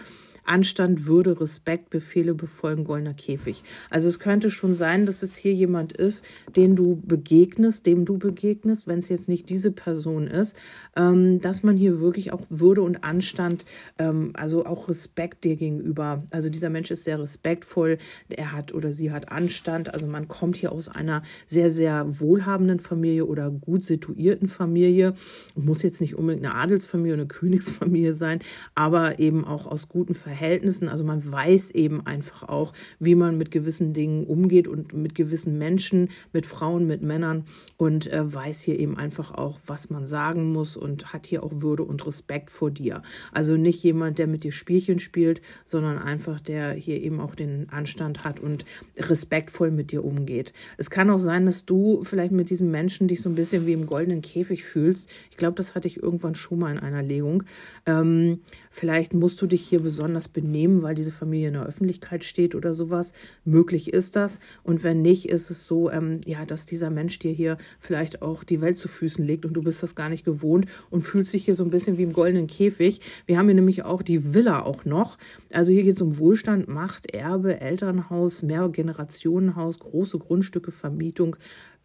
Anstand, 0.45 1.05
Würde, 1.05 1.39
Respekt, 1.39 1.89
Befehle 1.89 2.33
befolgen, 2.33 2.83
goldener 2.83 3.13
Käfig. 3.13 3.63
Also 3.89 4.09
es 4.09 4.19
könnte 4.19 4.51
schon 4.51 4.73
sein, 4.73 5.05
dass 5.05 5.23
es 5.23 5.37
hier 5.37 5.53
jemand 5.53 5.93
ist, 5.93 6.25
den 6.55 6.75
du 6.75 7.01
begegnest, 7.05 7.85
dem 7.85 8.05
du 8.05 8.17
begegnest, 8.17 8.87
wenn 8.87 8.99
es 8.99 9.09
jetzt 9.09 9.29
nicht 9.29 9.49
diese 9.49 9.71
Person 9.71 10.27
ist, 10.27 10.57
ähm, 10.95 11.39
dass 11.39 11.63
man 11.63 11.77
hier 11.77 11.99
wirklich 12.01 12.33
auch 12.33 12.41
Würde 12.49 12.81
und 12.81 13.03
Anstand, 13.03 13.65
ähm, 13.97 14.31
also 14.33 14.65
auch 14.65 14.89
Respekt 14.89 15.43
dir 15.45 15.55
gegenüber. 15.55 16.23
Also 16.29 16.49
dieser 16.49 16.69
Mensch 16.69 16.91
ist 16.91 17.05
sehr 17.05 17.19
respektvoll, 17.19 17.97
er 18.29 18.51
hat 18.51 18.73
oder 18.73 18.91
sie 18.91 19.11
hat 19.11 19.31
Anstand. 19.31 19.93
Also 19.93 20.07
man 20.07 20.27
kommt 20.27 20.57
hier 20.57 20.71
aus 20.71 20.89
einer 20.89 21.23
sehr, 21.47 21.69
sehr 21.69 22.19
wohlhabenden 22.19 22.79
Familie 22.79 23.25
oder 23.25 23.49
gut 23.49 23.83
situierten 23.83 24.47
Familie. 24.47 25.15
Muss 25.55 25.83
jetzt 25.83 26.01
nicht 26.01 26.15
unbedingt 26.15 26.45
eine 26.45 26.55
Adelsfamilie 26.55 27.13
oder 27.13 27.21
eine 27.23 27.27
Königsfamilie 27.27 28.13
sein, 28.13 28.39
aber 28.75 29.19
eben 29.19 29.45
auch 29.45 29.67
aus 29.67 29.87
guten 29.87 30.13
Verhältnissen 30.13 30.32
Verhältnissen. 30.33 30.89
Also 30.89 31.03
man 31.03 31.31
weiß 31.31 31.71
eben 31.71 32.07
einfach 32.07 32.49
auch, 32.49 32.73
wie 32.99 33.13
man 33.13 33.37
mit 33.37 33.51
gewissen 33.51 33.93
Dingen 33.93 34.25
umgeht 34.25 34.67
und 34.67 34.91
mit 34.91 35.13
gewissen 35.13 35.59
Menschen, 35.59 36.09
mit 36.33 36.47
Frauen, 36.47 36.87
mit 36.87 37.03
Männern 37.03 37.45
und 37.77 38.11
äh, 38.11 38.33
weiß 38.33 38.61
hier 38.61 38.79
eben 38.79 38.97
einfach 38.97 39.31
auch, 39.31 39.59
was 39.67 39.91
man 39.91 40.07
sagen 40.07 40.51
muss 40.51 40.75
und 40.75 41.13
hat 41.13 41.27
hier 41.27 41.43
auch 41.43 41.61
Würde 41.61 41.83
und 41.83 42.03
Respekt 42.07 42.49
vor 42.49 42.71
dir. 42.71 43.03
Also 43.31 43.57
nicht 43.57 43.83
jemand, 43.83 44.17
der 44.17 44.25
mit 44.25 44.43
dir 44.43 44.51
Spielchen 44.51 44.97
spielt, 44.97 45.39
sondern 45.65 45.99
einfach 45.99 46.39
der 46.39 46.73
hier 46.73 46.99
eben 46.99 47.19
auch 47.19 47.35
den 47.35 47.69
Anstand 47.69 48.23
hat 48.23 48.39
und 48.39 48.65
respektvoll 48.97 49.69
mit 49.69 49.91
dir 49.91 50.03
umgeht. 50.03 50.51
Es 50.77 50.89
kann 50.89 51.11
auch 51.11 51.19
sein, 51.19 51.45
dass 51.45 51.65
du 51.65 52.03
vielleicht 52.03 52.31
mit 52.31 52.49
diesem 52.49 52.71
Menschen 52.71 53.07
dich 53.07 53.21
so 53.21 53.29
ein 53.29 53.35
bisschen 53.35 53.67
wie 53.67 53.73
im 53.73 53.85
goldenen 53.85 54.23
Käfig 54.23 54.63
fühlst. 54.63 55.07
Ich 55.29 55.37
glaube, 55.37 55.55
das 55.55 55.75
hatte 55.75 55.87
ich 55.87 56.01
irgendwann 56.01 56.33
schon 56.33 56.57
mal 56.57 56.71
in 56.71 56.79
einer 56.79 57.03
Legung. 57.03 57.43
Ähm, 57.85 58.39
vielleicht 58.71 59.13
musst 59.13 59.39
du 59.39 59.45
dich 59.45 59.61
hier 59.61 59.81
besonders 59.81 60.22
anders 60.23 60.27
benehmen, 60.27 60.81
weil 60.81 60.95
diese 60.95 61.11
Familie 61.11 61.47
in 61.49 61.53
der 61.53 61.65
Öffentlichkeit 61.65 62.23
steht 62.23 62.55
oder 62.55 62.73
sowas. 62.73 63.13
Möglich 63.45 63.91
ist 63.93 64.15
das. 64.15 64.39
Und 64.63 64.83
wenn 64.83 65.01
nicht, 65.01 65.29
ist 65.29 65.49
es 65.49 65.67
so, 65.67 65.89
ähm, 65.91 66.19
ja, 66.25 66.45
dass 66.45 66.65
dieser 66.65 66.89
Mensch 66.89 67.19
dir 67.19 67.31
hier 67.31 67.57
vielleicht 67.79 68.21
auch 68.21 68.43
die 68.43 68.61
Welt 68.61 68.77
zu 68.77 68.87
Füßen 68.87 69.25
legt 69.25 69.45
und 69.45 69.53
du 69.53 69.61
bist 69.61 69.83
das 69.83 69.95
gar 69.95 70.09
nicht 70.09 70.25
gewohnt 70.25 70.65
und 70.89 71.01
fühlst 71.01 71.33
dich 71.33 71.45
hier 71.45 71.55
so 71.55 71.63
ein 71.63 71.69
bisschen 71.69 71.97
wie 71.97 72.03
im 72.03 72.13
goldenen 72.13 72.47
Käfig. 72.47 73.01
Wir 73.25 73.37
haben 73.37 73.47
hier 73.47 73.55
nämlich 73.55 73.83
auch 73.83 74.01
die 74.01 74.33
Villa 74.33 74.61
auch 74.63 74.85
noch. 74.85 75.17
Also 75.51 75.71
hier 75.71 75.83
geht 75.83 75.95
es 75.95 76.01
um 76.01 76.17
Wohlstand, 76.17 76.67
Macht, 76.67 77.13
Erbe, 77.13 77.59
Elternhaus, 77.59 78.43
Mehrgenerationenhaus, 78.43 79.79
große 79.79 80.19
Grundstücke, 80.19 80.71
Vermietung 80.71 81.35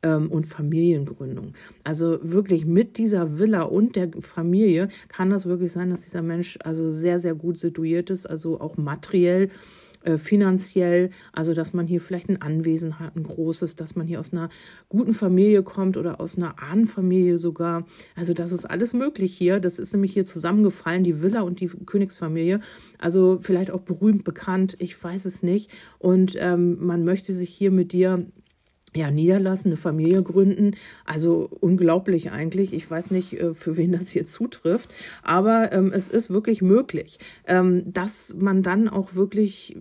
ähm, 0.03 0.31
und 0.31 0.47
Familiengründung. 0.47 1.55
Also 1.85 2.19
wirklich 2.23 2.65
mit 2.65 2.99
dieser 2.99 3.39
Villa 3.39 3.63
und 3.63 3.97
der 3.97 4.11
Familie 4.21 4.89
kann 5.09 5.31
das 5.31 5.47
wirklich 5.47 5.73
sein, 5.73 5.91
dass 5.91 6.03
dieser 6.03 6.23
Mensch 6.23 6.59
also 6.63 6.91
sehr, 6.91 7.19
sehr 7.19 7.35
gut 7.35 7.59
situiert 7.59 8.11
ist, 8.11 8.27
also 8.27 8.61
auch 8.61 8.77
materiell 8.77 9.51
äh, 10.05 10.17
finanziell, 10.17 11.11
also 11.33 11.55
dass 11.55 11.73
man 11.73 11.87
hier 11.87 12.01
vielleicht 12.01 12.29
ein 12.29 12.41
Anwesen 12.41 13.01
hat, 13.01 13.17
ein 13.17 13.25
großes, 13.25 13.75
dass 13.75 13.97
man 13.97 14.07
hier 14.07 14.21
aus 14.21 14.33
einer 14.33 14.49
guten 14.89 15.13
Familie 15.13 15.65
kommt 15.65 15.97
oder 15.97 16.21
aus 16.21 16.37
einer 16.37 16.63
Ahnenfamilie 16.63 17.37
sogar. 17.39 17.85
Also 18.15 18.33
das 18.33 18.53
ist 18.53 18.65
alles 18.65 18.95
möglich 18.95 19.37
hier. 19.37 19.59
Das 19.59 19.81
ist 19.81 19.93
nämlich 19.93 20.13
hier 20.13 20.25
zusammengefallen, 20.25 21.03
die 21.03 21.21
Villa 21.21 21.41
und 21.41 21.59
die 21.61 21.67
Königsfamilie. 21.67 22.61
Also 22.99 23.39
vielleicht 23.41 23.73
auch 23.73 23.81
berühmt 23.81 24.23
bekannt, 24.23 24.77
ich 24.79 25.03
weiß 25.03 25.25
es 25.25 25.43
nicht. 25.43 25.71
Und 25.99 26.37
ähm, 26.39 26.79
man 26.79 27.05
möchte 27.05 27.33
sich 27.33 27.51
hier 27.51 27.73
mit 27.73 27.93
dir 27.93 28.25
ja, 28.95 29.11
niederlassen, 29.11 29.69
eine 29.69 29.77
Familie 29.77 30.23
gründen. 30.23 30.77
Also 31.05 31.49
unglaublich 31.61 32.31
eigentlich. 32.31 32.73
Ich 32.73 32.91
weiß 32.91 33.11
nicht, 33.11 33.35
äh, 33.35 33.55
für 33.55 33.77
wen 33.77 33.93
das 33.93 34.09
hier 34.09 34.27
zutrifft, 34.27 34.91
aber 35.23 35.73
ähm, 35.73 35.93
es 35.93 36.09
ist 36.09 36.31
wirklich 36.31 36.63
möglich, 36.63 37.19
ähm, 37.47 37.83
dass 37.93 38.35
man 38.39 38.63
dann 38.63 38.89
auch 38.89 39.15
wirklich, 39.15 39.77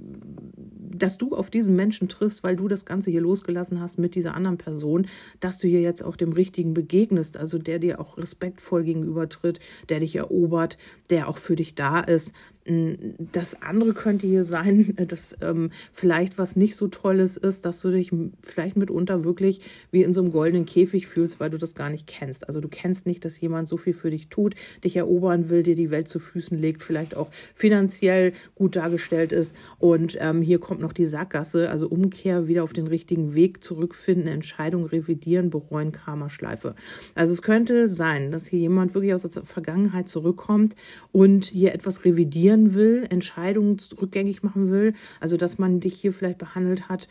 dass 0.55 1.17
du 1.17 1.35
auf 1.35 1.49
diesen 1.49 1.75
Menschen 1.75 2.09
triffst, 2.09 2.43
weil 2.43 2.55
du 2.55 2.67
das 2.67 2.85
Ganze 2.85 3.11
hier 3.11 3.21
losgelassen 3.21 3.79
hast 3.79 3.97
mit 3.97 4.15
dieser 4.15 4.35
anderen 4.35 4.57
Person, 4.57 5.07
dass 5.39 5.57
du 5.57 5.67
hier 5.67 5.81
jetzt 5.81 6.03
auch 6.03 6.15
dem 6.15 6.33
Richtigen 6.33 6.73
begegnest, 6.73 7.37
also 7.37 7.57
der 7.57 7.79
dir 7.79 7.99
auch 7.99 8.17
respektvoll 8.17 8.83
gegenübertritt, 8.83 9.59
der 9.89 9.99
dich 9.99 10.15
erobert, 10.15 10.77
der 11.09 11.27
auch 11.29 11.37
für 11.37 11.55
dich 11.55 11.75
da 11.75 11.99
ist. 11.99 12.33
Das 12.67 13.61
andere 13.61 13.93
könnte 13.93 14.27
hier 14.27 14.43
sein, 14.43 14.93
dass 15.07 15.37
ähm, 15.41 15.71
vielleicht 15.93 16.37
was 16.37 16.55
nicht 16.55 16.75
so 16.75 16.87
Tolles 16.87 17.37
ist, 17.37 17.65
dass 17.65 17.79
du 17.79 17.91
dich 17.91 18.11
vielleicht 18.41 18.75
mitunter 18.75 19.23
wirklich 19.23 19.61
wie 19.91 20.03
in 20.03 20.13
so 20.13 20.21
einem 20.21 20.31
goldenen 20.31 20.65
Käfig 20.65 21.07
fühlst, 21.07 21.39
weil 21.39 21.49
du 21.49 21.57
das 21.57 21.75
gar 21.75 21.89
nicht 21.89 22.07
kennst. 22.07 22.47
Also 22.47 22.59
du 22.59 22.67
kennst 22.67 23.05
nicht, 23.05 23.23
dass 23.23 23.39
jemand 23.39 23.69
so 23.69 23.77
viel 23.77 23.93
für 23.93 24.09
dich 24.09 24.27
tut, 24.27 24.55
dich 24.83 24.97
erobern 24.97 25.49
will, 25.49 25.63
dir 25.63 25.75
die 25.75 25.91
Welt 25.91 26.09
zu 26.09 26.19
Füßen 26.19 26.57
legt, 26.57 26.83
vielleicht 26.83 27.15
auch 27.15 27.29
finanziell 27.55 28.33
gut 28.55 28.75
dargestellt 28.75 29.31
ist. 29.31 29.55
Und 29.79 30.17
ähm, 30.19 30.41
hier 30.41 30.59
kommt 30.59 30.81
noch 30.81 30.93
die 30.93 31.05
Sackgasse, 31.05 31.69
also 31.69 31.87
Umkehr, 31.87 32.47
wieder 32.47 32.63
auf 32.63 32.73
den 32.73 32.87
richtigen 32.87 33.33
Weg 33.33 33.63
zurückfinden, 33.63 34.27
Entscheidung 34.27 34.85
revidieren, 34.85 35.49
bereuen, 35.49 35.93
Karma-Schleife. 35.93 36.75
Also 37.15 37.33
es 37.33 37.41
könnte 37.41 37.87
sein, 37.87 38.31
dass 38.31 38.47
hier 38.47 38.59
jemand 38.59 38.93
wirklich 38.93 39.13
aus 39.13 39.21
der 39.21 39.43
Vergangenheit 39.43 40.09
zurückkommt 40.09 40.75
und 41.11 41.45
hier 41.45 41.73
etwas 41.73 42.03
revidieren 42.03 42.56
korrigieren 42.57 42.73
will, 42.73 43.07
Entscheidungen 43.09 43.77
rückgängig 44.01 44.43
machen 44.43 44.71
will, 44.71 44.93
also 45.19 45.37
dass 45.37 45.57
man 45.57 45.79
dich 45.79 45.95
hier 45.95 46.13
vielleicht 46.13 46.37
behandelt 46.37 46.89
hat, 46.89 47.07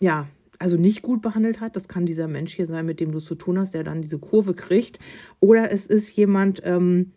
ja, 0.00 0.28
also 0.58 0.76
nicht 0.76 1.02
gut 1.02 1.22
behandelt 1.22 1.60
hat. 1.60 1.76
Das 1.76 1.86
kann 1.86 2.04
dieser 2.06 2.26
Mensch 2.26 2.54
hier 2.54 2.66
sein, 2.66 2.84
mit 2.84 2.98
dem 2.98 3.12
du 3.12 3.18
es 3.18 3.24
zu 3.24 3.36
tun 3.36 3.58
hast, 3.58 3.74
der 3.74 3.84
dann 3.84 4.02
diese 4.02 4.18
Kurve 4.18 4.54
kriegt. 4.54 4.98
Oder 5.38 5.70
es 5.70 5.86
ist 5.86 6.10
jemand, 6.16 6.60
ähm, 6.64 7.12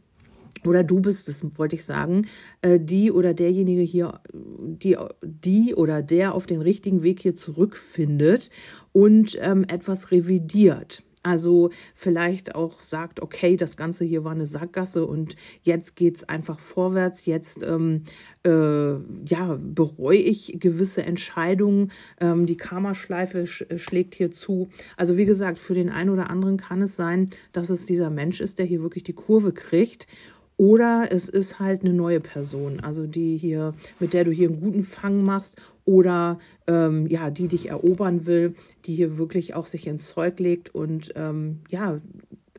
oder 0.63 0.83
du 0.83 0.99
bist 0.99 1.27
es, 1.27 1.43
wollte 1.57 1.75
ich 1.75 1.83
sagen, 1.83 2.27
äh, 2.61 2.79
die 2.79 3.11
oder 3.11 3.33
derjenige 3.33 3.81
hier, 3.81 4.19
die, 4.31 4.95
die 5.23 5.73
oder 5.73 6.03
der 6.03 6.35
auf 6.35 6.45
den 6.45 6.61
richtigen 6.61 7.01
Weg 7.01 7.19
hier 7.19 7.35
zurückfindet 7.35 8.51
und 8.91 9.37
ähm, 9.41 9.65
etwas 9.67 10.11
revidiert. 10.11 11.03
Also 11.23 11.69
vielleicht 11.93 12.55
auch 12.55 12.81
sagt, 12.81 13.21
okay, 13.21 13.55
das 13.55 13.77
Ganze 13.77 14.05
hier 14.05 14.23
war 14.23 14.31
eine 14.31 14.47
Sackgasse 14.47 15.05
und 15.05 15.35
jetzt 15.61 15.95
geht 15.95 16.15
es 16.15 16.27
einfach 16.27 16.59
vorwärts. 16.59 17.25
Jetzt 17.25 17.63
ähm, 17.63 18.05
äh, 18.43 18.93
ja, 19.25 19.57
bereue 19.59 20.17
ich 20.17 20.59
gewisse 20.59 21.03
Entscheidungen. 21.03 21.91
Ähm, 22.19 22.47
die 22.47 22.57
Karma-Schleife 22.57 23.45
sch 23.45 23.65
schlägt 23.75 24.15
hier 24.15 24.31
zu. 24.31 24.69
Also 24.97 25.15
wie 25.17 25.25
gesagt, 25.25 25.59
für 25.59 25.75
den 25.75 25.89
einen 25.89 26.09
oder 26.09 26.29
anderen 26.31 26.57
kann 26.57 26.81
es 26.81 26.95
sein, 26.95 27.29
dass 27.51 27.69
es 27.69 27.85
dieser 27.85 28.09
Mensch 28.09 28.41
ist, 28.41 28.57
der 28.57 28.65
hier 28.65 28.81
wirklich 28.81 29.03
die 29.03 29.13
Kurve 29.13 29.51
kriegt 29.51 30.07
oder 30.61 31.07
es 31.09 31.27
ist 31.27 31.59
halt 31.59 31.83
eine 31.83 31.91
neue 31.91 32.19
Person, 32.19 32.81
also 32.81 33.07
die 33.07 33.35
hier, 33.35 33.73
mit 33.99 34.13
der 34.13 34.25
du 34.25 34.31
hier 34.31 34.47
einen 34.47 34.59
guten 34.59 34.83
Fang 34.83 35.23
machst 35.23 35.55
oder 35.85 36.39
ähm, 36.67 37.07
ja, 37.07 37.29
die 37.29 37.47
dich 37.47 37.69
erobern 37.69 38.25
will, 38.25 38.55
die 38.85 38.95
hier 38.95 39.17
wirklich 39.17 39.53
auch 39.55 39.67
sich 39.67 39.87
ins 39.87 40.07
Zeug 40.07 40.39
legt 40.39 40.73
und 40.73 41.11
ähm, 41.15 41.59
ja, 41.69 41.99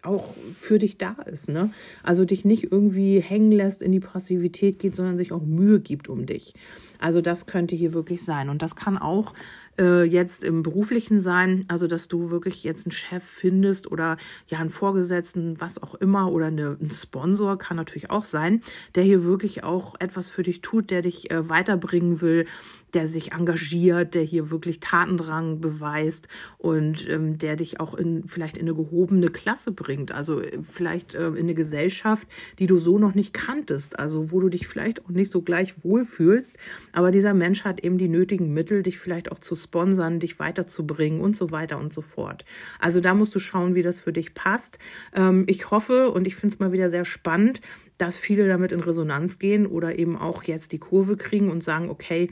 auch 0.02 0.34
für 0.52 0.78
dich 0.78 0.98
da 0.98 1.16
ist, 1.26 1.48
ne? 1.48 1.70
Also 2.02 2.24
dich 2.24 2.44
nicht 2.44 2.72
irgendwie 2.72 3.20
hängen 3.20 3.52
lässt, 3.52 3.82
in 3.82 3.92
die 3.92 4.00
Passivität 4.00 4.78
geht, 4.80 4.96
sondern 4.96 5.16
sich 5.16 5.32
auch 5.32 5.42
Mühe 5.42 5.78
gibt 5.78 6.08
um 6.08 6.26
dich. 6.26 6.54
Also 6.98 7.20
das 7.20 7.46
könnte 7.46 7.76
hier 7.76 7.92
wirklich 7.92 8.24
sein. 8.24 8.48
Und 8.48 8.62
das 8.62 8.76
kann 8.76 8.98
auch 8.98 9.32
äh, 9.78 10.04
jetzt 10.04 10.44
im 10.44 10.62
beruflichen 10.62 11.20
sein, 11.20 11.64
also 11.68 11.86
dass 11.86 12.08
du 12.08 12.30
wirklich 12.30 12.62
jetzt 12.64 12.86
einen 12.86 12.92
Chef 12.92 13.24
findest 13.24 13.90
oder 13.90 14.18
ja 14.48 14.58
einen 14.58 14.70
Vorgesetzten, 14.70 15.60
was 15.60 15.82
auch 15.82 15.94
immer, 15.94 16.30
oder 16.30 16.46
eine, 16.46 16.76
ein 16.80 16.90
Sponsor 16.90 17.58
kann 17.58 17.76
natürlich 17.76 18.10
auch 18.10 18.24
sein, 18.24 18.60
der 18.94 19.04
hier 19.04 19.24
wirklich 19.24 19.64
auch 19.64 19.94
etwas 19.98 20.28
für 20.28 20.42
dich 20.42 20.60
tut, 20.60 20.90
der 20.90 21.02
dich 21.02 21.30
äh, 21.30 21.48
weiterbringen 21.48 22.20
will, 22.20 22.46
der 22.94 23.08
sich 23.08 23.32
engagiert, 23.32 24.14
der 24.14 24.22
hier 24.22 24.50
wirklich 24.50 24.80
Tatendrang 24.80 25.60
beweist 25.60 26.28
und 26.58 27.08
ähm, 27.08 27.38
der 27.38 27.56
dich 27.56 27.80
auch 27.80 27.94
in 27.94 28.24
vielleicht 28.26 28.56
in 28.56 28.62
eine 28.62 28.74
gehobene 28.74 29.28
Klasse 29.28 29.72
bringt, 29.72 30.12
also 30.12 30.40
äh, 30.40 30.58
vielleicht 30.62 31.14
äh, 31.14 31.28
in 31.28 31.38
eine 31.38 31.54
Gesellschaft, 31.54 32.28
die 32.58 32.66
du 32.66 32.78
so 32.78 32.98
noch 32.98 33.14
nicht 33.14 33.32
kanntest, 33.32 33.98
also 33.98 34.30
wo 34.30 34.40
du 34.40 34.48
dich 34.48 34.66
vielleicht 34.66 35.04
auch 35.04 35.10
nicht 35.10 35.32
so 35.32 35.42
gleich 35.42 35.84
wohlfühlst, 35.84 36.58
aber 36.92 37.10
dieser 37.10 37.34
Mensch 37.34 37.64
hat 37.64 37.80
eben 37.80 37.98
die 37.98 38.08
nötigen 38.08 38.52
Mittel, 38.52 38.82
dich 38.82 38.98
vielleicht 38.98 39.32
auch 39.32 39.38
zu 39.38 39.56
sponsern, 39.56 40.20
dich 40.20 40.38
weiterzubringen 40.38 41.20
und 41.20 41.36
so 41.36 41.50
weiter 41.50 41.78
und 41.78 41.92
so 41.92 42.02
fort. 42.02 42.44
Also 42.78 43.00
da 43.00 43.14
musst 43.14 43.34
du 43.34 43.38
schauen, 43.38 43.74
wie 43.74 43.82
das 43.82 44.00
für 44.00 44.12
dich 44.12 44.34
passt. 44.34 44.78
Ähm, 45.14 45.44
ich 45.46 45.70
hoffe 45.70 46.10
und 46.10 46.26
ich 46.26 46.36
finde 46.36 46.54
es 46.54 46.60
mal 46.60 46.72
wieder 46.72 46.90
sehr 46.90 47.04
spannend, 47.04 47.60
dass 47.98 48.16
viele 48.16 48.48
damit 48.48 48.72
in 48.72 48.80
Resonanz 48.80 49.38
gehen 49.38 49.66
oder 49.66 49.98
eben 49.98 50.16
auch 50.16 50.42
jetzt 50.42 50.72
die 50.72 50.78
Kurve 50.78 51.16
kriegen 51.16 51.50
und 51.50 51.62
sagen, 51.62 51.88
okay, 51.88 52.30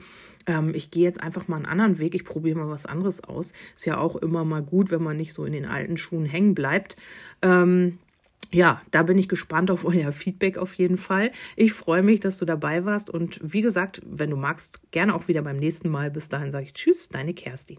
ähm, 0.51 0.75
ich 0.75 0.91
gehe 0.91 1.05
jetzt 1.05 1.23
einfach 1.23 1.47
mal 1.47 1.57
einen 1.57 1.67
anderen 1.67 1.99
Weg, 1.99 2.15
ich 2.15 2.25
probiere 2.25 2.59
mal 2.59 2.69
was 2.69 2.85
anderes 2.85 3.23
aus. 3.23 3.53
Ist 3.77 3.87
ja 3.87 3.99
auch 3.99 4.17
immer 4.17 4.45
mal 4.45 4.63
gut, 4.63 4.91
wenn 4.91 5.03
man 5.03 5.17
nicht 5.17 5.33
so 5.33 5.45
in 5.45 5.53
den 5.53 5.65
alten 5.65 5.97
Schuhen 5.97 6.27
hängen 6.27 6.55
bleibt. 6.55 6.97
Ähm, 7.41 7.99
ja, 8.51 8.83
da 8.91 9.05
bin 9.05 9.17
ich 9.17 9.29
gespannt 9.29 9.71
auf 9.71 9.85
euer 9.85 10.11
Feedback 10.11 10.59
auf 10.59 10.75
jeden 10.75 10.97
Fall. 10.97 11.31
Ich 11.55 11.73
freue 11.73 12.03
mich, 12.03 12.19
dass 12.19 12.39
du 12.39 12.45
dabei 12.45 12.85
warst 12.85 13.09
und 13.09 13.39
wie 13.43 13.63
gesagt, 13.63 14.03
wenn 14.05 14.31
du 14.31 14.37
magst, 14.37 14.81
gerne 14.91 15.15
auch 15.15 15.29
wieder 15.29 15.43
beim 15.43 15.59
nächsten 15.59 15.89
Mal. 15.89 16.11
Bis 16.11 16.29
dahin 16.29 16.51
sage 16.51 16.65
ich 16.65 16.75
Tschüss, 16.75 17.09
deine 17.09 17.33
Kerstin. 17.33 17.79